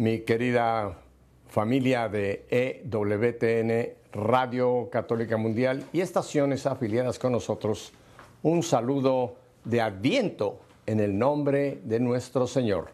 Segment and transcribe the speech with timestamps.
[0.00, 0.96] mi querida
[1.48, 7.92] familia de EWTN, Radio Católica Mundial y estaciones afiliadas con nosotros,
[8.42, 12.92] un saludo de adviento en el nombre de nuestro Señor.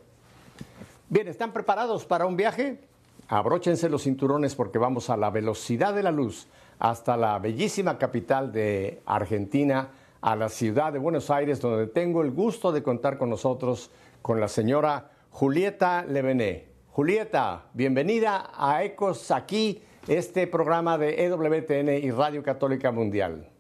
[1.09, 2.81] Bien, ¿están preparados para un viaje?
[3.29, 6.49] Abróchense los cinturones porque vamos a la velocidad de la luz
[6.81, 9.91] hasta la bellísima capital de Argentina,
[10.23, 13.93] a la ciudad de Buenos Aires, donde tengo el gusto de contar con nosotros
[14.23, 16.76] con la señora Julieta Levené.
[16.97, 23.51] Julieta, bienvenida a Ecos aquí, este programa de EWTN y Radio Católica Mundial.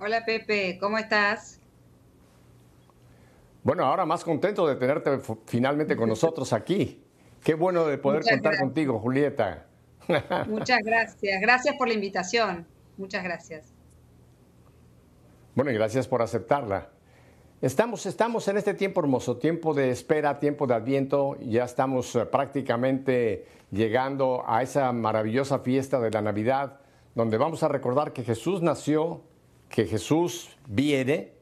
[0.00, 1.60] Hola Pepe, ¿cómo estás?
[3.62, 7.04] Bueno, ahora más contento de tenerte finalmente con nosotros aquí.
[7.44, 9.66] Qué bueno de poder contar contigo, Julieta.
[10.48, 11.42] Muchas gracias.
[11.42, 12.66] Gracias por la invitación.
[12.96, 13.74] Muchas gracias.
[15.54, 16.92] Bueno, y gracias por aceptarla.
[17.60, 22.24] Estamos, estamos en este tiempo hermoso, tiempo de espera, tiempo de adviento, ya estamos eh,
[22.24, 26.78] prácticamente llegando a esa maravillosa fiesta de la Navidad,
[27.16, 29.22] donde vamos a recordar que Jesús nació,
[29.68, 31.32] que Jesús viene,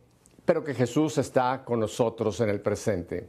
[0.46, 3.28] pero que Jesús está con nosotros en el presente.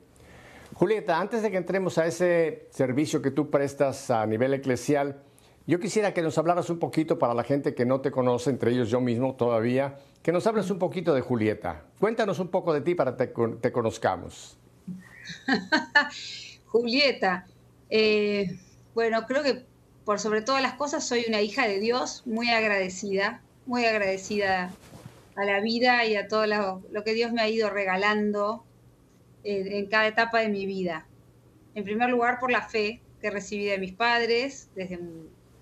[0.74, 5.24] Julieta, antes de que entremos a ese servicio que tú prestas a nivel eclesial,
[5.68, 8.72] yo quisiera que nos hablaras un poquito para la gente que no te conoce, entre
[8.72, 11.84] ellos yo mismo todavía, que nos hables un poquito de Julieta.
[12.00, 14.58] Cuéntanos un poco de ti para que te, conozcamos.
[16.68, 17.48] Julieta,
[17.90, 18.58] eh,
[18.96, 19.66] bueno, creo que
[20.06, 24.72] por sobre todas las cosas soy una hija de Dios, muy agradecida, muy agradecida
[25.36, 28.64] a la vida y a todo lo, que Dios me ha ido regalando
[29.44, 31.06] eh, en cada etapa de mi vida.
[31.76, 35.00] En primer lugar, por la fe que recibí de mis padres desde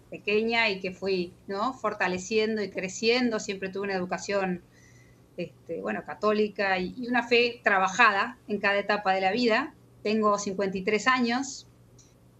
[0.09, 1.33] pequeña y que fui
[1.81, 3.39] fortaleciendo y creciendo.
[3.39, 4.61] Siempre tuve una educación
[5.38, 9.73] este, bueno, católica y, una fe trabajada en cada etapa de la vida.
[10.03, 11.67] Tengo 53 años,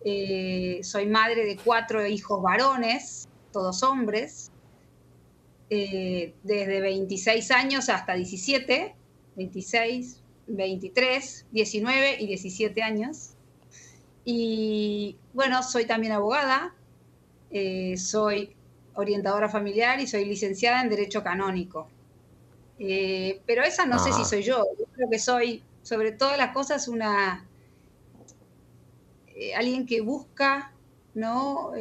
[0.06, 4.52] eh, soy madre de cuatro hijos varones, todos hombres,
[5.70, 8.96] eh, desde 26 años hasta 17,
[9.36, 13.32] 26, 23, 19 y 17 años.
[14.24, 16.76] Y bueno, soy también abogada,
[17.52, 18.56] eh, soy
[18.96, 21.88] orientadora familiar y soy licenciada en Derecho Canónico.
[22.80, 24.66] Eh, pero esa no sé si soy yo.
[24.78, 27.46] Yo creo que soy, sobre todas las cosas, una
[29.36, 30.72] eh, alguien que busca,
[31.14, 31.72] ¿no?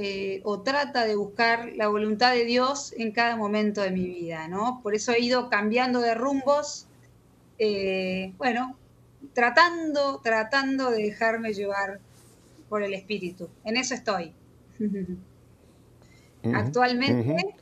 [0.45, 4.79] o trata de buscar la voluntad de Dios en cada momento de mi vida, ¿no?
[4.81, 6.87] Por eso he ido cambiando de rumbos,
[8.39, 8.77] bueno,
[9.33, 11.99] tratando, tratando de dejarme llevar
[12.69, 13.49] por el Espíritu.
[13.65, 14.33] En eso estoy.
[16.53, 17.57] Actualmente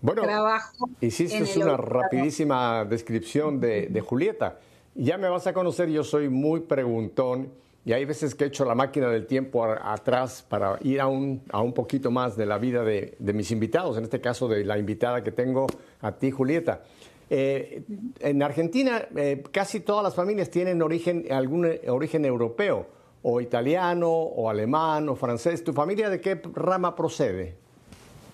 [0.00, 0.88] bueno, trabajo.
[1.00, 4.58] Hiciste una rapidísima descripción de, Julieta.
[4.94, 7.52] Ya me vas a conocer, yo soy muy preguntón
[7.84, 11.42] y hay veces que he hecho la máquina del tiempo atrás para ir a un,
[11.50, 14.78] a un poquito más de la vida de, mis invitados, en este caso de la
[14.78, 15.66] invitada que tengo
[16.00, 16.82] a ti, Julieta.
[17.28, 17.82] Eh,
[18.20, 22.86] en Argentina eh, casi todas las familias tienen origen, algún origen europeo,
[23.22, 25.64] o italiano, o alemán, o francés.
[25.64, 27.65] ¿Tu familia de qué rama procede?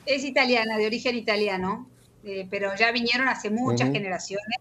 [0.06, 1.88] Es italiana, de origen italiano,
[2.24, 4.58] eh, pero ya vinieron hace muchas generaciones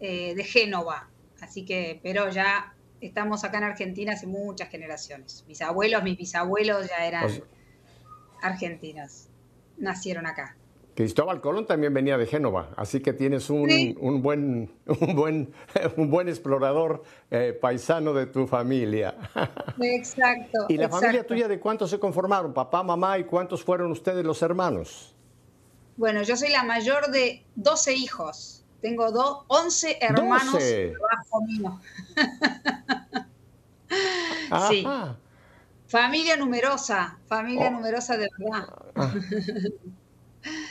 [0.00, 1.08] eh, de Génova.
[1.40, 5.44] Así que, pero ya estamos acá en Argentina hace muchas generaciones.
[5.48, 7.30] Mis abuelos, mis bisabuelos ya eran
[8.42, 9.28] argentinos,
[9.78, 10.56] nacieron acá.
[10.96, 13.66] Cristóbal Colón también venía de Génova, así que tienes un,
[14.22, 15.52] buen, un, buen,
[15.98, 19.14] un buen explorador eh, paisano de tu familia.
[19.80, 20.64] Exacto.
[20.70, 22.54] ¿Y la familia tuya de cuántos se conformaron?
[22.54, 25.14] Papá, mamá, ¿y cuántos fueron ustedes los hermanos?
[25.98, 28.64] Bueno, yo soy la mayor de 12 hijos.
[28.80, 30.94] Tengo dos, 11 hermanos 12.
[31.46, 31.80] mío.
[34.70, 34.86] sí.
[35.88, 37.72] Familia numerosa, familia oh.
[37.72, 38.66] numerosa de verdad.
[38.94, 39.12] Ah.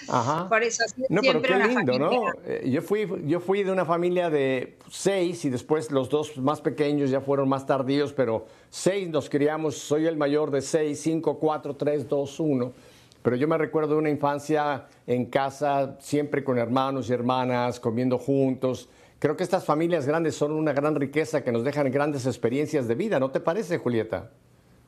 [0.08, 0.48] Ajá.
[0.48, 2.32] Por eso no, pero qué lindo, ¿no?
[2.46, 6.62] Eh, yo fui, yo fui de una familia de seis y después los dos más
[6.62, 11.40] pequeños ya fueron más tardíos, pero seis nos criamos, soy el mayor de seis, cinco,
[11.40, 12.74] cuatro, tres, dos, uno.
[13.22, 18.20] Pero yo me recuerdo de una infancia en casa, siempre con hermanos y hermanas, comiendo
[18.20, 18.88] juntos.
[19.18, 22.94] Creo que estas familias grandes son una gran riqueza que nos dejan grandes experiencias de
[22.94, 24.30] vida, ¿no te parece, Julieta?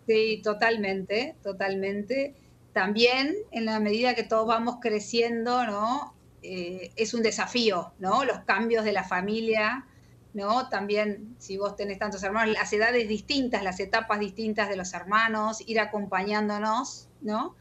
[0.05, 2.35] Sí, totalmente, totalmente
[2.77, 6.13] también en la medida que todos vamos creciendo, ¿no?
[6.43, 8.23] Eh, es un desafío, ¿no?
[8.23, 9.87] Los cambios de la familia,
[10.35, 10.69] ¿no?
[10.69, 15.63] También, si vos tenés tantos hermanos, las edades distintas, las etapas distintas de los hermanos,
[15.65, 17.55] ir acompañándonos, ¿no?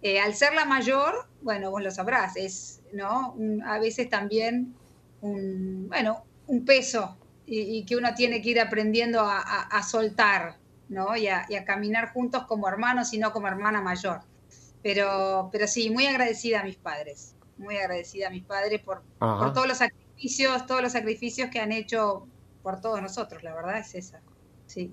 [0.00, 3.34] Eh, al ser la mayor, bueno, vos lo sabrás, es, ¿no?
[3.66, 4.76] a veces también
[5.22, 7.16] un, bueno, un peso
[7.46, 11.16] y, que uno tiene que ir aprendiendo a, soltar, ¿no?
[11.16, 14.20] Y a, caminar juntos como hermanos y no como hermana mayor.
[14.82, 19.52] Pero, pero sí, muy agradecida a mis padres, muy agradecida a mis padres por, por
[19.52, 22.26] todos los sacrificios, todos los sacrificios que han hecho
[22.62, 24.20] por todos nosotros, la verdad es esa,
[24.66, 24.92] sí.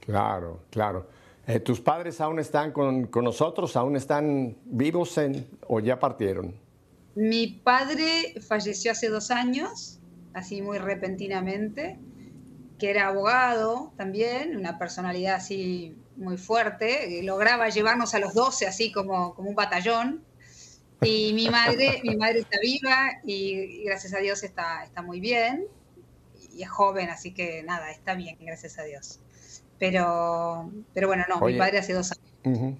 [0.00, 1.08] Claro, claro.
[1.46, 3.76] Eh, ¿Tus padres aún están con, nosotros?
[3.76, 6.54] ¿Aún están vivos en, o ya partieron?
[7.14, 10.00] Mi padre falleció hace dos años,
[10.32, 11.98] así muy repentinamente,
[12.78, 18.92] que era abogado también, una personalidad así muy fuerte, lograba llevarnos a los 12 así
[18.92, 20.24] como, como un batallón.
[21.02, 25.66] Y mi madre, mi madre está viva y, gracias a Dios está, está muy bien.
[26.56, 29.20] Y es joven, así que nada, está bien, gracias a Dios.
[29.78, 32.78] Pero, pero bueno, no, mi padre hace dos años.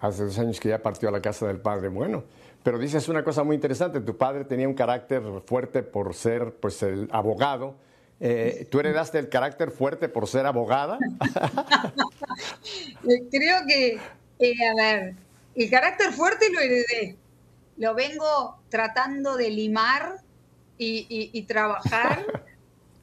[0.00, 1.88] Hace dos años que ya partió a la casa del padre.
[1.88, 2.24] Bueno,
[2.62, 4.00] pero dices una cosa muy interesante.
[4.00, 7.76] Tu padre tenía un carácter fuerte por ser pues, el abogado.
[8.20, 10.98] Eh, ¿Tú heredaste el carácter fuerte por ser abogada?
[13.30, 14.00] Creo que,
[14.40, 15.14] eh, a ver,
[15.54, 17.16] el carácter fuerte lo heredé.
[17.76, 20.16] Lo vengo tratando de limar
[20.78, 22.26] y, y trabajar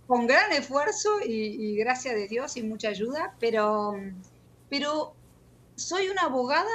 [0.07, 3.95] con gran esfuerzo y, gracias de Dios y mucha ayuda, pero,
[4.69, 5.13] pero
[5.75, 6.69] soy una abogada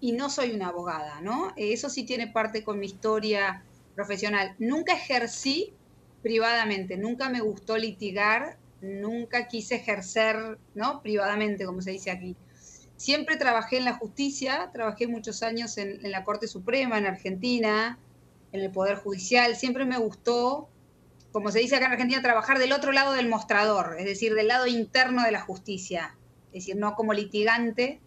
[0.00, 1.52] y no soy una abogada, ¿no?
[1.56, 3.64] Eso sí tiene parte con mi historia
[3.94, 4.54] profesional.
[4.58, 5.72] Nunca ejercí
[6.22, 11.02] privadamente, nunca me gustó litigar, nunca quise ejercer, ¿no?
[11.02, 12.36] Privadamente, como se dice aquí.
[12.96, 17.98] Siempre trabajé en la justicia, trabajé muchos años en, en la Corte Suprema, en Argentina,
[18.52, 20.68] en el Poder Judicial, siempre me gustó
[21.32, 24.48] como se dice acá en Argentina, trabajar del otro lado del mostrador, es decir, del
[24.48, 26.14] lado interno de la justicia,
[26.48, 28.00] es decir, no como litigante.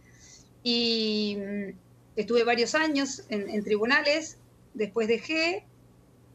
[0.63, 1.69] Y mm,
[2.15, 4.37] estuve varios años en, tribunales,
[4.75, 5.65] después dejé,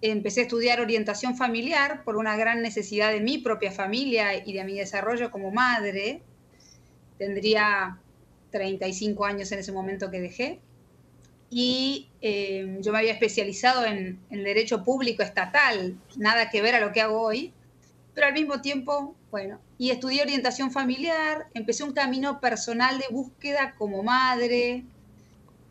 [0.03, 4.65] empecé a estudiar orientación familiar por una gran necesidad de mi propia familia y de
[4.65, 6.23] mi desarrollo como madre.
[7.19, 7.99] Tendría
[8.51, 10.61] 35 años en ese momento que dejé
[11.51, 16.93] y eh, yo me había especializado en, derecho público estatal, nada que ver a lo
[16.93, 17.53] que hago hoy,
[18.15, 23.75] pero al mismo tiempo, bueno, y estudié orientación familiar, empecé un camino personal de búsqueda
[23.77, 24.85] como madre,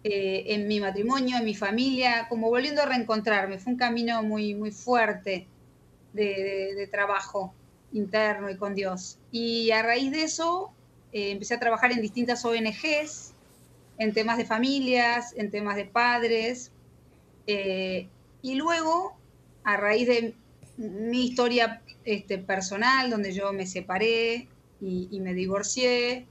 [0.04, 4.56] eh, en mi matrimonio, en mi familia, como volviendo a reencontrarme, fue un camino muy,
[4.56, 5.48] muy fuerte
[6.14, 7.54] de, trabajo
[7.92, 9.18] interno y con Dios.
[9.32, 10.72] Y a raíz de eso
[11.12, 13.34] eh, empecé a trabajar en distintas ONGs,
[13.98, 16.72] en temas de familias, en temas de padres.
[17.48, 18.08] Eh,
[18.42, 19.18] y luego,
[19.64, 20.34] a raíz de
[20.78, 24.48] mi historia este, personal, donde yo me separé
[24.82, 26.26] y, me divorcié,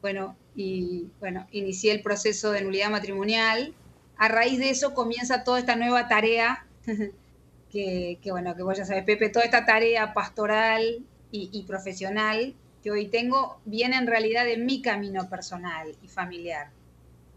[0.00, 3.74] bueno, y bueno, inicié el proceso de nulidad matrimonial.
[4.16, 6.66] A raíz de eso comienza toda esta nueva tarea,
[7.70, 13.08] que, bueno, que vos ya sabes, Pepe, toda esta tarea pastoral y, profesional que hoy
[13.08, 16.70] tengo, viene en realidad de mi camino personal y familiar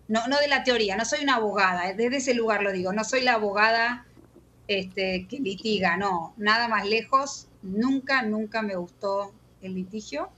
[0.07, 3.03] no, no de la teoría, no soy una abogada, desde ese lugar lo digo, no
[3.03, 4.05] soy la abogada
[4.67, 10.29] este, que litiga, no, nada más lejos, nunca, nunca me gustó el litigio.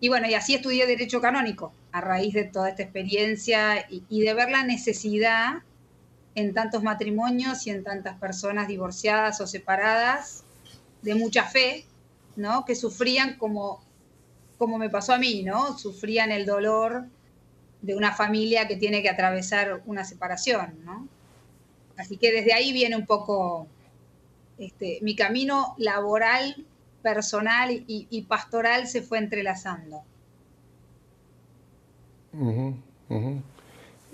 [0.00, 4.34] Y bueno, y así estudié Derecho Canónico, a raíz de toda esta experiencia y, de
[4.34, 5.62] ver la necesidad
[6.34, 10.44] en tantos matrimonios y en tantas personas divorciadas o separadas
[11.02, 11.84] de mucha fe,
[12.36, 12.64] ¿no?
[12.64, 13.82] Que sufrían como,
[14.58, 15.76] como me pasó a mí, ¿no?
[15.76, 17.06] Sufrían el dolor
[17.82, 21.08] de una familia que tiene que atravesar una separación, ¿no?
[21.96, 23.66] Así que desde ahí viene un poco
[24.58, 26.64] este, mi camino laboral,
[27.02, 30.02] personal y, pastoral se fue entrelazando.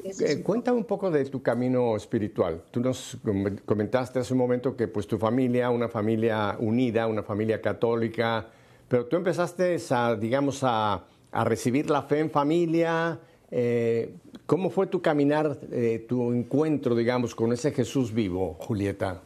[0.05, 2.63] Eh, cuéntame un poco de tu camino espiritual.
[2.71, 3.19] Tú nos
[3.65, 8.47] comentaste hace un momento que pues tu familia, una familia unida, una familia católica,
[8.89, 13.19] pero tú empezaste a, digamos, a, a recibir la fe en familia,
[13.51, 14.15] eh,
[14.47, 19.23] ¿Cómo fue tu caminar, eh, tu encuentro, digamos, con ese Jesús vivo, Julieta?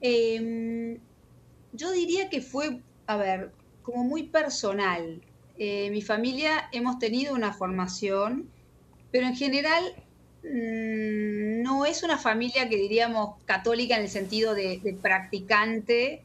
[0.00, 0.98] Em,
[1.72, 5.20] yo diría que fue, a ver, como muy personal.
[5.64, 8.50] Eh, mi familia hemos tenido una formación,
[9.12, 9.94] pero en general
[10.42, 16.24] mm, no es una familia que diríamos católica en el sentido de, practicante.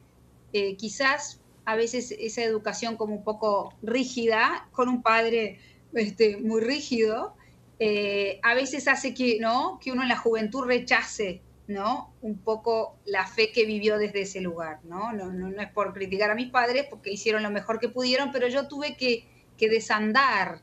[0.76, 5.60] quizás a veces esa educación como un poco rígida, con un padre
[5.92, 7.32] este, muy rígido,
[7.78, 9.78] eh, a veces hace que, ¿no?
[9.80, 12.14] que uno en la juventud rechace ¿no?
[12.22, 14.80] un poco la fe que vivió desde ese lugar.
[14.84, 15.12] ¿no?
[15.12, 18.48] No, no, es por criticar a mis padres, porque hicieron lo mejor que pudieron, pero
[18.48, 20.62] yo tuve que, que desandar,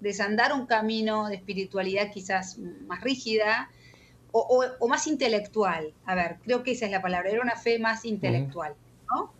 [0.00, 3.70] desandar un camino de espiritualidad quizás más rígida
[4.30, 5.94] o, más intelectual.
[6.04, 8.74] A ver, creo que esa es la palabra, era una fe más intelectual.
[9.10, 9.32] ¿no?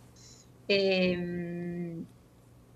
[0.67, 2.05] em,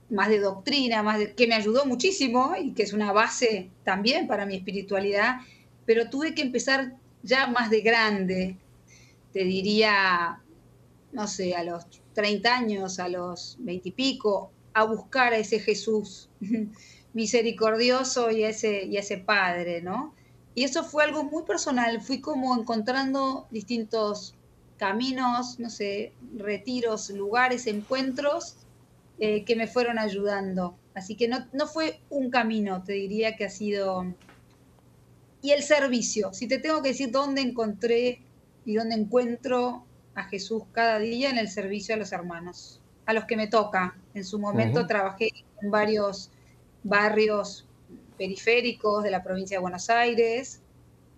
[0.09, 4.27] más de doctrina, más de, que me ayudó muchísimo y que es una base también
[4.27, 5.37] para mi espiritualidad,
[5.85, 6.93] pero tuve que empezar
[7.27, 8.57] ya más de grande,
[9.33, 10.41] te diría,
[11.11, 15.59] no sé, a los 30 años, a los 20 y pico, a buscar a ese
[15.59, 16.29] Jesús
[17.13, 20.15] misericordioso y a ese, y ese Padre, ¿no?
[20.55, 24.33] Y eso fue algo muy personal, fui como encontrando distintos
[24.77, 28.55] caminos, no sé, retiros, lugares, encuentros
[29.19, 30.75] eh, que me fueron ayudando.
[30.95, 34.05] Así que no, no fue un camino, te diría que ha sido...
[35.41, 38.21] Y el servicio, si te tengo que decir dónde encontré
[38.65, 43.25] y dónde encuentro a Jesús cada día en el servicio a los hermanos, a los
[43.25, 43.95] que me toca.
[44.13, 45.29] En su momento trabajé
[45.61, 46.31] en varios
[46.83, 47.65] barrios
[48.17, 50.61] periféricos de la provincia de Buenos Aires,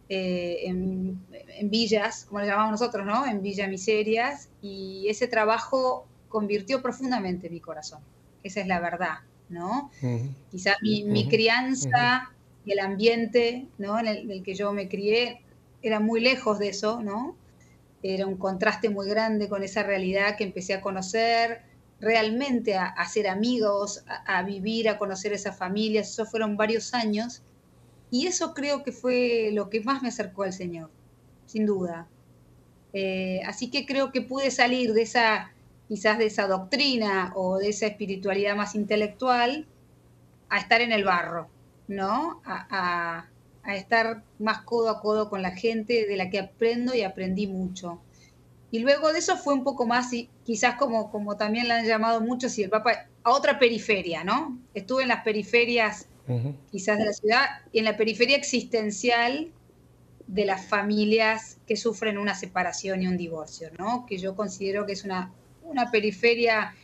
[0.10, 1.22] eh, en,
[1.70, 3.26] villas, como le llamamos nosotros, ¿no?
[3.26, 8.00] En Villa Miserias, y ese trabajo convirtió profundamente mi corazón.
[8.44, 9.92] Esa es la verdad, ¿no?
[10.52, 12.32] Quizás mi, crianza
[12.74, 14.00] el ambiente, ¿no?
[14.00, 15.42] En el, que yo me crié
[15.82, 17.36] era muy lejos de eso, ¿no?
[18.04, 21.62] Era un contraste muy grande con esa realidad que empecé a conocer,
[22.00, 26.10] realmente a, ser amigos, a, vivir, a conocer esas familias.
[26.12, 27.42] Eso fueron varios años.
[28.12, 30.90] Y eso creo que fue lo que más me acercó al Señor,
[31.46, 32.08] sin duda.
[32.94, 35.52] Eh, así que creo que pude salir de esa,
[35.88, 39.68] quizás de esa doctrina o de esa espiritualidad más intelectual
[40.50, 41.48] a estar en el barro,
[41.90, 42.42] ¿no?
[42.46, 43.26] A,
[43.64, 47.48] a estar más codo a codo con la gente de la que aprendo y aprendí
[47.48, 48.00] mucho.
[48.72, 50.12] Y luego de eso fue un poco más,
[50.44, 54.60] quizás como, como también la han llamado muchos, y el Papa, a otra periferia, ¿no?
[54.74, 56.08] Estuve en las periferias,
[56.72, 59.52] quizás de la ciudad, y en la periferia existencial
[60.28, 64.06] de las familias que sufren una separación y un divorcio, ¿no?
[64.06, 65.32] Que yo considero que es una,
[65.64, 66.76] una periferia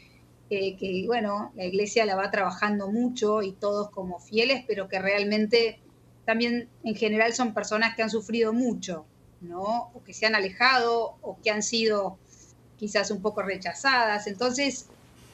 [0.49, 4.99] eh, que, bueno, la iglesia la va trabajando mucho y todos como fieles, pero que
[4.99, 5.79] realmente
[6.25, 9.05] también en general son personas que han sufrido mucho,
[9.41, 9.91] ¿no?
[9.93, 12.17] O que se han alejado o que han sido
[12.77, 14.27] quizás un poco rechazadas.
[14.27, 14.87] Entonces,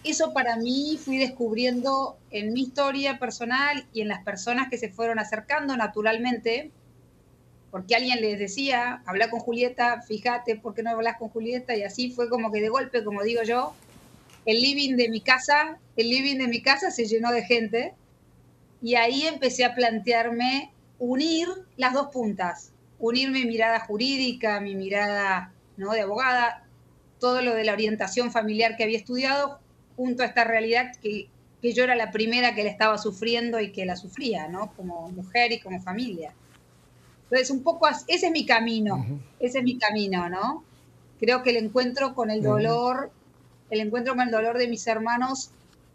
[0.04, 4.90] eso para mí fui descubriendo en mi historia personal y en las personas que se
[4.90, 6.72] fueron acercando naturalmente,
[7.70, 11.76] porque alguien les decía, habla con Julieta, fíjate, ¿por qué no hablas con Julieta?
[11.76, 13.74] Y así fue como que de golpe, como digo yo,
[14.46, 17.94] el living de mi casa, el living de mi casa se llenó de gente
[18.82, 25.54] y ahí empecé a plantearme unir las dos puntas, unir mi mirada jurídica, mi mirada
[25.78, 25.92] ¿no?
[25.92, 26.64] de abogada,
[27.20, 29.60] todo lo de la orientación familiar que había estudiado,
[29.96, 31.30] junto a esta realidad que,
[31.62, 34.74] yo era la primera que la estaba sufriendo y que la sufría, ¿no?
[34.76, 36.34] Como mujer y como familia.
[37.26, 39.06] Entonces, un poco, ese es mi camino,
[39.40, 40.64] ese es mi camino, ¿no?
[41.20, 43.12] Creo que el encuentro con el dolor,
[43.72, 45.50] el encuentro con el dolor de mis hermanos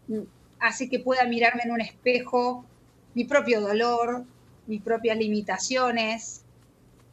[0.09, 0.19] mm,
[0.59, 2.65] hace que pueda mirarme en un espejo
[3.13, 4.25] mi propio dolor,
[4.67, 6.43] mis propias limitaciones,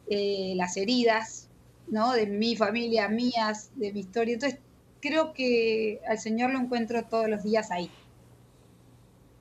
[0.07, 1.47] eh, las heridas,
[1.87, 2.13] ¿no?
[2.13, 4.35] De mi familia, mías, de mi historia.
[4.35, 4.59] Entonces,
[5.01, 7.89] creo que al Señor lo encuentro todos los días ahí,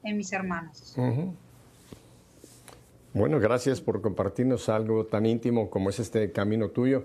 [0.04, 0.96] en mis hermanos.
[3.12, 7.04] Bueno, gracias por compartirnos algo tan íntimo como es este camino tuyo.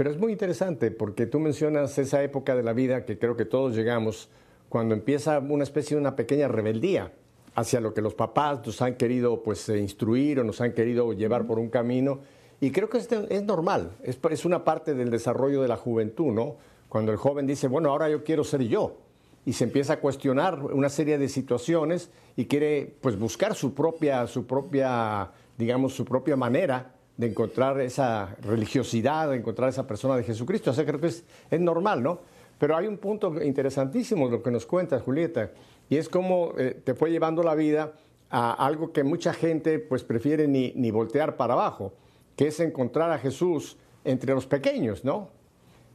[0.00, 3.44] Pero es muy interesante porque tú mencionas esa época de la vida que creo que
[3.44, 4.30] todos llegamos
[4.70, 7.12] cuando empieza una especie de una pequeña rebeldía
[7.54, 11.12] hacia lo que los papás nos han querido pues eh, instruir o nos han querido
[11.12, 12.20] llevar por un camino
[12.62, 16.32] y creo que es, es normal, es, es, una parte del desarrollo de la juventud,
[16.32, 16.56] ¿no?
[16.88, 18.96] Cuando el joven dice, bueno, ahora yo quiero ser yo,
[19.44, 24.26] y se empieza a cuestionar una serie de situaciones y quiere pues buscar su propia,
[24.26, 30.24] su propia, digamos, su propia manera de encontrar esa religiosidad, de encontrar esa persona de
[30.24, 30.70] Jesucristo.
[30.70, 32.20] O sea, creo que es, es normal, ¿no?
[32.58, 35.50] Pero hay un punto interesantísimo lo que nos cuenta Julieta,
[35.88, 37.92] y es cómo eh, te fue llevando la vida
[38.30, 41.92] a algo que mucha gente pues prefiere ni, ni voltear para abajo
[42.40, 45.28] que es encontrar a Jesús entre los pequeños, ¿no?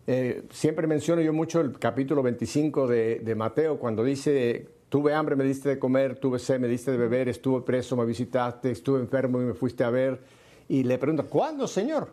[0.05, 5.43] Eh, siempre menciono yo mucho el capítulo 25 de, Mateo, cuando dice, tuve hambre, me
[5.43, 9.41] diste de comer, tuve sed, me diste de beber, estuve preso, me visitaste, estuve enfermo
[9.41, 10.19] y me fuiste a ver.
[10.67, 12.09] Y le pregunto, ¿cuándo, Señor?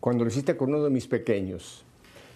[0.00, 1.84] Cuando lo hiciste con uno de mis pequeños.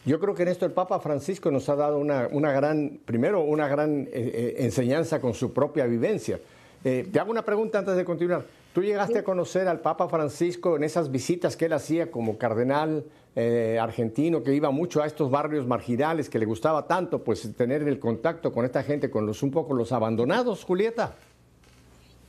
[0.04, 3.68] Yo creo que en esto el Papa Francisco nos ha dado una, gran, primero, una
[3.68, 6.40] gran eh, eh, enseñanza con su propia vivencia.
[6.82, 8.44] te hago una pregunta antes de continuar.
[8.72, 13.04] ¿Tú llegaste a conocer al Papa Francisco en esas visitas que él hacía como cardenal
[13.36, 17.82] eh, argentino, que iba mucho a estos barrios marginales, que le gustaba tanto pues tener
[17.82, 21.14] el contacto con esta gente, con los un poco los abandonados, Julieta?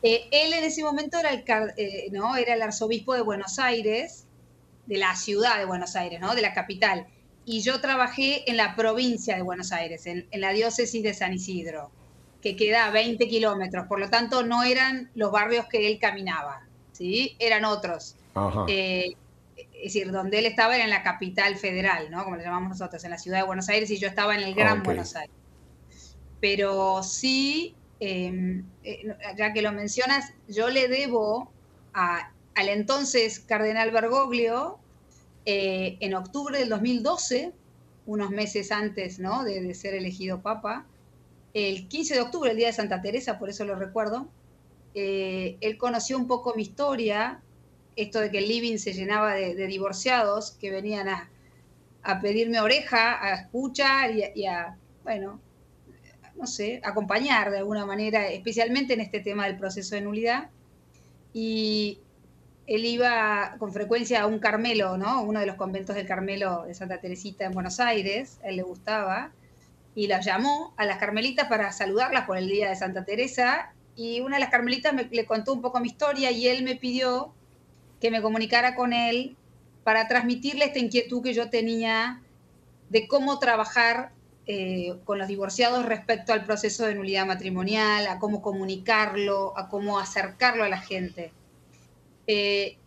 [0.04, 1.44] Eh, él en ese momento era el,
[1.78, 2.36] eh, ¿no?
[2.36, 4.26] era el arzobispo de Buenos Aires,
[4.86, 6.36] de la ciudad de Buenos Aires, ¿no?
[6.36, 7.08] de la capital.
[7.46, 11.90] y yo trabajé en la provincia de Buenos Aires, en, la diócesis de San Isidro,
[12.42, 16.68] que queda a 20 kilómetros, por lo tanto no eran los barrios que él caminaba,
[16.92, 17.36] ¿sí?
[17.40, 18.16] eran otros.
[18.68, 19.16] Eh,
[19.56, 22.24] es decir, donde él estaba era en la capital federal, ¿no?
[22.24, 24.56] Como le llamamos nosotros, en la ciudad de Buenos Aires, y yo estaba en el
[24.56, 25.36] Gran Buenos Aires.
[26.40, 28.64] Pero sí, eh,
[29.38, 31.50] ya que lo mencionas, yo le debo
[31.94, 34.78] al entonces cardenal Bergoglio,
[35.46, 37.54] eh, en octubre del 2012,
[38.06, 40.86] unos meses antes de, ser elegido papa,
[41.54, 44.28] el 15 de octubre, el día de Santa Teresa, por eso lo recuerdo,
[44.96, 47.40] eh, él conoció un poco mi historia,
[47.96, 51.30] esto de que el living se llenaba de, divorciados que venían a,
[52.22, 55.40] pedirme oreja, a escuchar y a, bueno,
[56.36, 60.50] no sé, acompañar de alguna manera, especialmente en este tema del proceso de nulidad.
[61.34, 62.00] Y
[62.68, 65.22] él iba con frecuencia a un Carmelo, ¿no?
[65.22, 68.64] Uno de los conventos del Carmelo de Santa Teresita en Buenos Aires, a él le
[68.64, 69.32] gustaba,
[69.96, 74.22] y las llamó a las carmelitas para saludarlas por el día de Santa Teresa, y
[74.22, 77.32] una de las carmelitas me, le contó un poco mi historia y él me pidió
[78.02, 79.36] que me comunicara con él
[79.84, 82.22] para transmitirle esta inquietud que yo tenía
[82.90, 84.12] de cómo trabajar
[84.46, 90.00] eh, con los divorciados respecto al proceso de nulidad matrimonial, a cómo comunicarlo, a cómo
[90.00, 91.32] acercarlo a la gente.
[92.28, 92.78] Eh,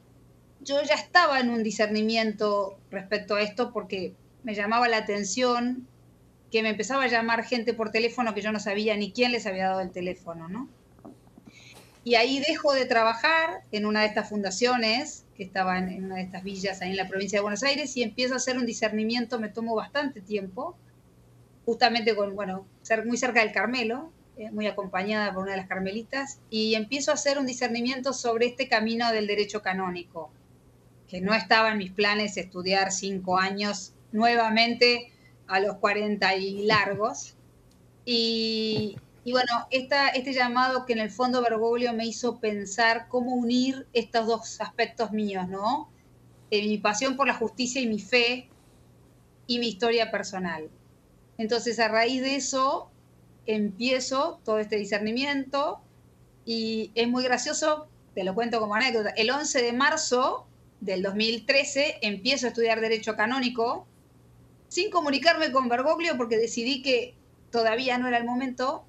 [0.61, 5.87] yo ya estaba en un discernimiento respecto a esto porque me llamaba la atención
[6.51, 9.47] que me empezaba a llamar gente por teléfono que yo no sabía ni quién les
[9.47, 10.69] había dado el teléfono, ¿no?
[12.05, 16.23] Y ahí dejo de trabajar en una de estas fundaciones que estaba en, una de
[16.23, 19.41] estas villas ahí en la provincia de Buenos Aires y empiezo a hacer un discernimiento,
[19.41, 20.77] me tomó bastante tiempo,
[21.67, 25.67] justamente con, bueno, ser muy cerca del Carmelo, eh, muy acompañada por una de las
[25.67, 30.31] carmelitas, y empiezo a hacer un discernimiento sobre este camino del derecho canónico,
[31.09, 35.11] que no estaba en mis planes estudiar cinco años nuevamente
[35.49, 37.35] a los 40 y largos.
[38.05, 43.89] Y, bueno, esta, este llamado que en el fondo Bergoglio me hizo pensar cómo unir
[43.93, 45.91] estos dos aspectos míos, ¿no?
[46.53, 48.49] Eh, mi pasión por la justicia y mi fe
[49.49, 50.71] y mi historia personal.
[51.39, 52.91] Entonces, a raíz de eso,
[53.47, 55.81] empiezo todo este discernimiento
[56.45, 60.47] y es muy gracioso, te lo cuento como anécdota, el 11 de marzo
[60.81, 63.87] del 2013 empiezo a estudiar Derecho Canónico
[64.69, 67.15] sin comunicarme con Bergoglio porque decidí que
[67.51, 68.85] todavía no era el momento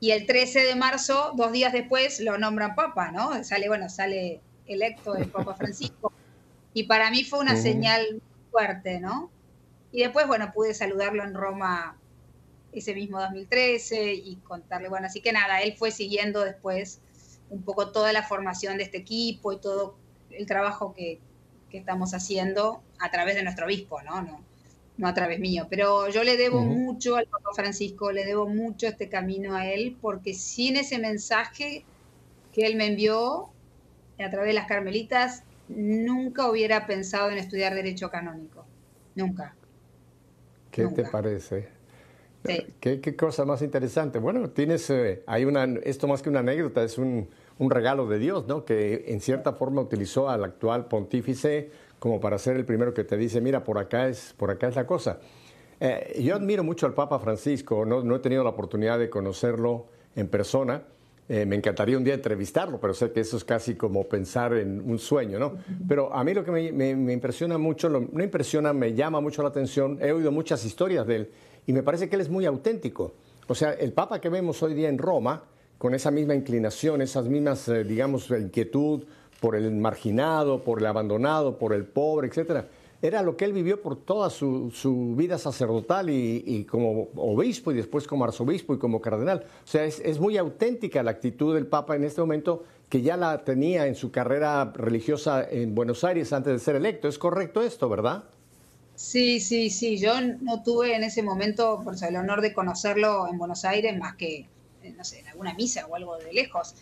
[0.00, 3.42] y el 13 de marzo, dos días después, lo nombran papa, ¿no?
[3.44, 6.12] Sale, bueno, sale electo el Papa Francisco.
[6.74, 9.30] Y para mí fue una señal fuerte, ¿no?
[9.92, 11.96] Y después, bueno, pude saludarlo en Roma
[12.72, 17.00] ese mismo 2013 y contarle, bueno, así que nada, él fue siguiendo después
[17.48, 19.96] un poco toda la formación de este equipo y todo
[20.30, 21.20] el trabajo que,
[21.72, 24.22] estamos haciendo a través de nuestro obispo, ¿no?
[24.22, 24.42] No,
[24.96, 25.66] no a través mío.
[25.68, 29.94] Pero yo le debo mucho al Papa Francisco, le debo mucho este camino a él,
[30.00, 31.84] porque sin ese mensaje
[32.54, 33.50] que él me envió
[34.18, 38.64] a través de las carmelitas, nunca hubiera pensado en estudiar derecho canónico.
[39.14, 39.55] Nunca.
[40.76, 41.68] ¿Qué te parece?
[42.80, 44.18] ¿Qué, cosa más interesante.
[44.18, 48.46] Bueno, tienes eh, hay una, esto más que una anécdota, es un, regalo de Dios,
[48.46, 48.64] ¿no?
[48.64, 53.16] Que en cierta forma utilizó al actual pontífice como para ser el primero que te
[53.16, 55.18] dice, mira, por acá es, por acá es la cosa.
[55.80, 59.86] Eh, yo admiro mucho al Papa Francisco, no, no, he tenido la oportunidad de conocerlo
[60.14, 60.82] en persona.
[61.28, 64.80] Eh, me encantaría un día entrevistarlo, pero sé que eso es casi como pensar en
[64.88, 65.56] un sueño, ¿no?
[65.88, 69.48] Pero a mí lo que me, me, impresiona mucho, no impresiona, me llama mucho la
[69.48, 71.30] atención, he oído muchas historias de él
[71.66, 73.14] y me parece que él es muy auténtico.
[73.48, 75.42] O sea, el Papa que vemos hoy día en Roma,
[75.78, 79.02] con esa misma inclinación, esas mismas, eh, digamos, inquietud
[79.40, 82.68] por el marginado, por el abandonado, por el pobre, etcétera,
[83.02, 84.70] era lo que él vivió por toda su,
[85.16, 89.44] vida sacerdotal y, como obispo y después como arzobispo y como cardenal.
[89.64, 93.16] O sea, es, es, muy auténtica la actitud del Papa en este momento que ya
[93.16, 97.08] la tenía en su carrera religiosa en Buenos Aires antes de ser electo.
[97.08, 98.24] ¿Es correcto esto, verdad?
[98.94, 99.98] Sí, sí, sí.
[99.98, 104.16] Yo no tuve en ese momento por el honor de conocerlo en Buenos Aires más
[104.16, 104.48] que,
[104.96, 106.74] no sé, en alguna misa o algo de lejos.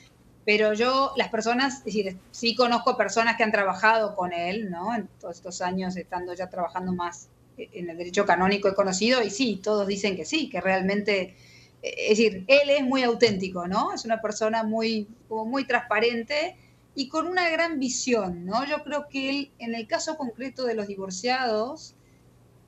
[0.44, 4.94] Pero yo, las personas, es decir, sí conozco personas que han trabajado con él, ¿no?
[4.94, 9.30] En todos estos años estando ya trabajando más en el derecho canónico he conocido y
[9.30, 11.36] sí, todos dicen que sí, que realmente,
[11.82, 13.94] eh, es decir, él es muy auténtico, ¿no?
[13.94, 16.56] Es una persona muy, muy transparente
[16.94, 18.64] y con una gran visión, ¿no?
[18.66, 21.94] Yo creo que él, en el caso concreto de los divorciados,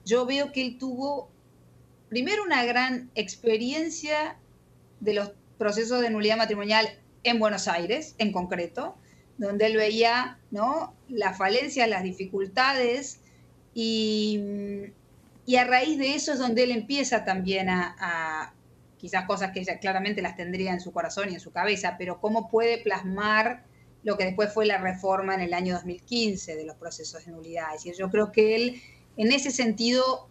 [0.05, 1.29] yo veo que él tuvo
[2.09, 4.37] primero una gran experiencia
[5.01, 6.89] de los procesos de nulidad matrimonial
[7.31, 8.97] en Buenos Aires, en concreto,
[9.39, 10.95] donde él veía ¿no?
[11.09, 13.21] las falencias, las dificultades
[13.75, 14.41] y,
[15.47, 18.53] y a raíz de eso es donde él empieza también a,
[18.99, 22.21] quizás cosas que ella claramente las tendría en su corazón y en su cabeza, pero
[22.21, 23.63] cómo puede plasmar
[24.03, 27.75] lo que después fue la reforma en el año 2015 de los procesos de nulidad.
[27.75, 28.83] Es decir, yo creo que él,
[29.17, 30.29] en ese sentido,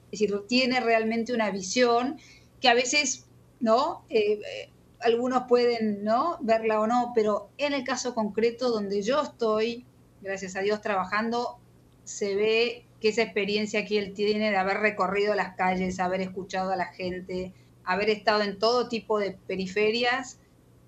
[0.48, 2.20] tiene realmente una visión
[2.60, 3.26] que a veces,
[3.60, 4.06] ¿no?
[4.10, 4.70] Eh, eh,
[5.06, 6.38] algunos pueden, ¿no?
[6.42, 9.86] Verla o no, pero en el caso concreto donde yo estoy,
[10.22, 11.60] gracias a Dios, trabajando,
[12.04, 16.72] se ve que esa experiencia que él tiene de haber recorrido las calles, haber escuchado
[16.72, 20.40] a la gente, haber estado en todo tipo de periferias,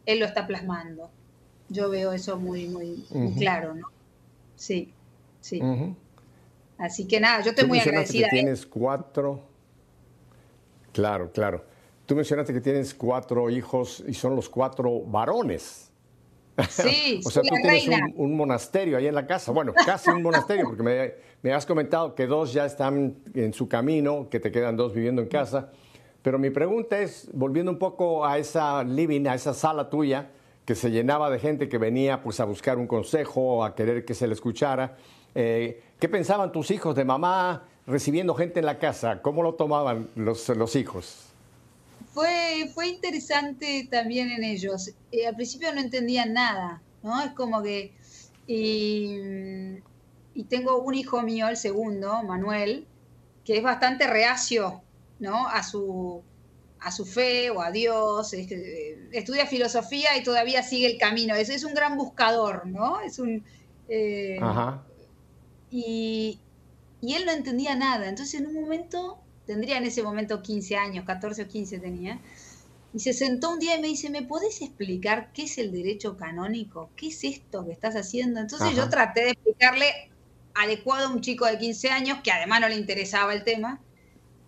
[0.06, 1.12] él lo está plasmando.
[1.69, 3.03] Yo veo eso muy, muy,
[3.38, 3.88] claro, ¿no?
[4.56, 4.93] Sí,
[5.41, 5.62] sí.
[6.77, 8.30] Así que nada, yo estoy muy agradecida.
[8.30, 9.43] Que tienes cuatro.
[10.91, 11.63] Claro, claro.
[12.08, 15.91] Tú mencionaste que tienes cuatro hijos y son los cuatro varones.
[16.70, 19.52] Sí, o sea, tú tienes un, monasterio ahí en la casa.
[19.52, 23.67] Bueno, casi un monasterio, porque me, me, has comentado que dos ya están en su
[23.67, 25.70] camino, que te quedan dos viviendo en casa.
[26.22, 30.30] Pero mi pregunta es, volviendo un poco a esa living, a esa sala tuya,
[30.63, 34.13] que se llenaba de gente que venía pues, a buscar un consejo, a querer que
[34.13, 34.96] se le escuchara.
[35.36, 39.22] Eh, ¿Qué pensaban tus hijos de mamá recibiendo gente en la casa?
[39.22, 41.27] ¿Cómo lo tomaban los, los hijos?
[42.17, 44.91] Fue, fue interesante también en ellos.
[45.12, 47.21] Eh, al principio no entendían nada, ¿no?
[47.21, 47.93] Es como que...
[48.47, 49.19] Y,
[50.34, 52.88] y tengo un hijo mío, el segundo, Manuel,
[53.45, 54.82] que es bastante reacio,
[55.19, 55.47] ¿no?
[55.47, 56.23] A su,
[56.80, 61.36] a su fe o a Dios, estudia filosofía y todavía sigue el camino.
[61.36, 62.99] Es, es un gran buscador, ¿no?
[62.99, 63.43] Es un...
[63.89, 64.39] Eh,
[65.69, 66.39] y,
[66.99, 68.10] y, él no entendía nada.
[68.10, 72.19] Entonces en un momento, tendría en ese momento 15 años, 14 o 15 tenía,
[72.93, 76.17] y se sentó un día y me dice, ¿me podés explicar qué es el derecho
[76.17, 76.89] canónico?
[76.95, 78.39] ¿Qué es esto que estás haciendo?
[78.39, 80.12] Entonces yo traté de explicarle
[80.53, 83.81] adecuado a un chico de 15 años, que además no le interesaba el tema,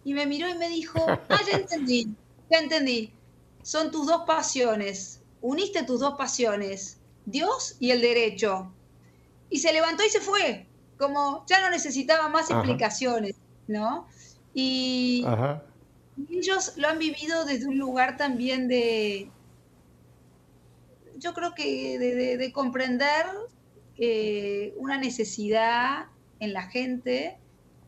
[0.04, 2.14] y me miró y me dijo, ah, ya entendí,
[2.50, 3.14] ya entendí.
[3.64, 5.22] Son tus dos pasiones.
[5.42, 8.74] Uniste tus dos pasiones, Dios y el derecho.
[9.50, 13.36] Y se levantó y se fue, como ya no necesitaba más explicaciones,
[13.68, 14.08] ¿no?
[14.54, 15.26] Y,
[16.30, 19.32] ellos lo han vivido desde un lugar también de,
[21.18, 23.26] yo creo que de, comprender
[23.98, 26.08] eh, una necesidad
[26.40, 27.38] en la gente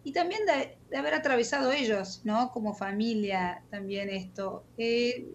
[0.04, 2.52] y también de, haber atravesado ellos, ¿no?
[2.52, 4.64] Como familia también esto.
[4.78, 5.28] Eh,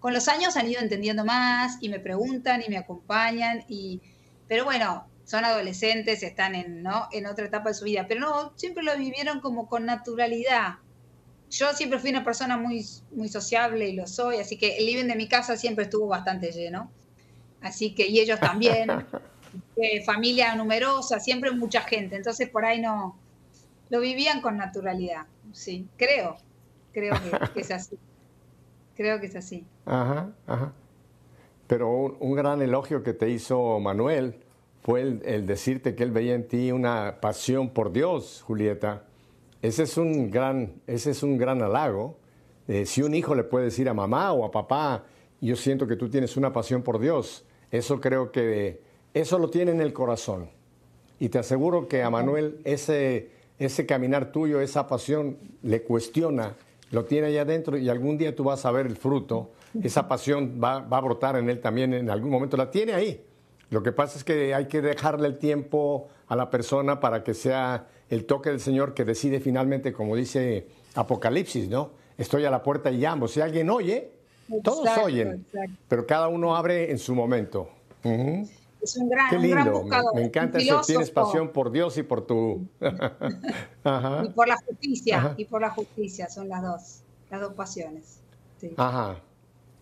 [0.00, 4.00] con los años han ido entendiendo más y me preguntan y me acompañan, y,
[4.46, 7.08] pero bueno, son adolescentes, están en, ¿no?
[7.10, 10.76] en otra etapa de su vida, pero no, siempre lo vivieron como con naturalidad.
[11.50, 15.06] Yo siempre fui una persona muy, muy sociable y lo soy, así que el living
[15.06, 16.90] de mi casa siempre estuvo bastante lleno.
[17.60, 18.88] Así que, y ellos también,
[19.76, 23.18] eh, familia numerosa, siempre mucha gente, entonces por ahí no,
[23.90, 26.36] lo vivían con naturalidad, sí, creo,
[26.92, 27.14] creo
[27.52, 27.98] que, es así.
[28.94, 29.66] Creo que es así.
[29.86, 30.72] Ajá, ajá.
[31.66, 34.45] Pero un, gran elogio que te hizo Manuel
[34.86, 39.02] fue el, decirte que él veía en ti una pasión por Dios, Julieta.
[39.60, 42.18] Ese es un gran, ese es un gran halago.
[42.68, 45.02] Eh, si un hijo le puede decir a mamá o a papá,
[45.40, 48.80] yo siento que tú tienes una pasión por Dios, eso creo que
[49.12, 50.50] eso lo tiene en el corazón.
[51.18, 56.54] Y te aseguro que a Manuel ese, ese caminar tuyo, esa pasión, le cuestiona,
[56.92, 59.50] lo tiene allá adentro y algún día tú vas a ver el fruto,
[59.82, 63.20] esa pasión va, a brotar en él también en algún momento, la tiene ahí.
[63.70, 67.34] Lo que pasa es que hay que dejarle el tiempo a la persona para que
[67.34, 71.90] sea el toque del Señor que decide finalmente, como dice Apocalipsis, ¿no?
[72.16, 73.28] Estoy a la puerta y llamo.
[73.28, 74.12] Si alguien oye,
[74.62, 75.44] todos oyen,
[75.88, 77.68] pero cada uno abre en su momento.
[78.80, 79.84] Es un gran, Qué lindo.
[80.14, 80.80] me, encanta eso.
[80.86, 82.66] Tienes pasión por Dios y por tu.
[84.24, 85.34] Y por la justicia.
[85.36, 87.02] Y por la justicia son las dos.
[87.30, 88.20] Las dos pasiones.
[88.76, 89.20] Ajá.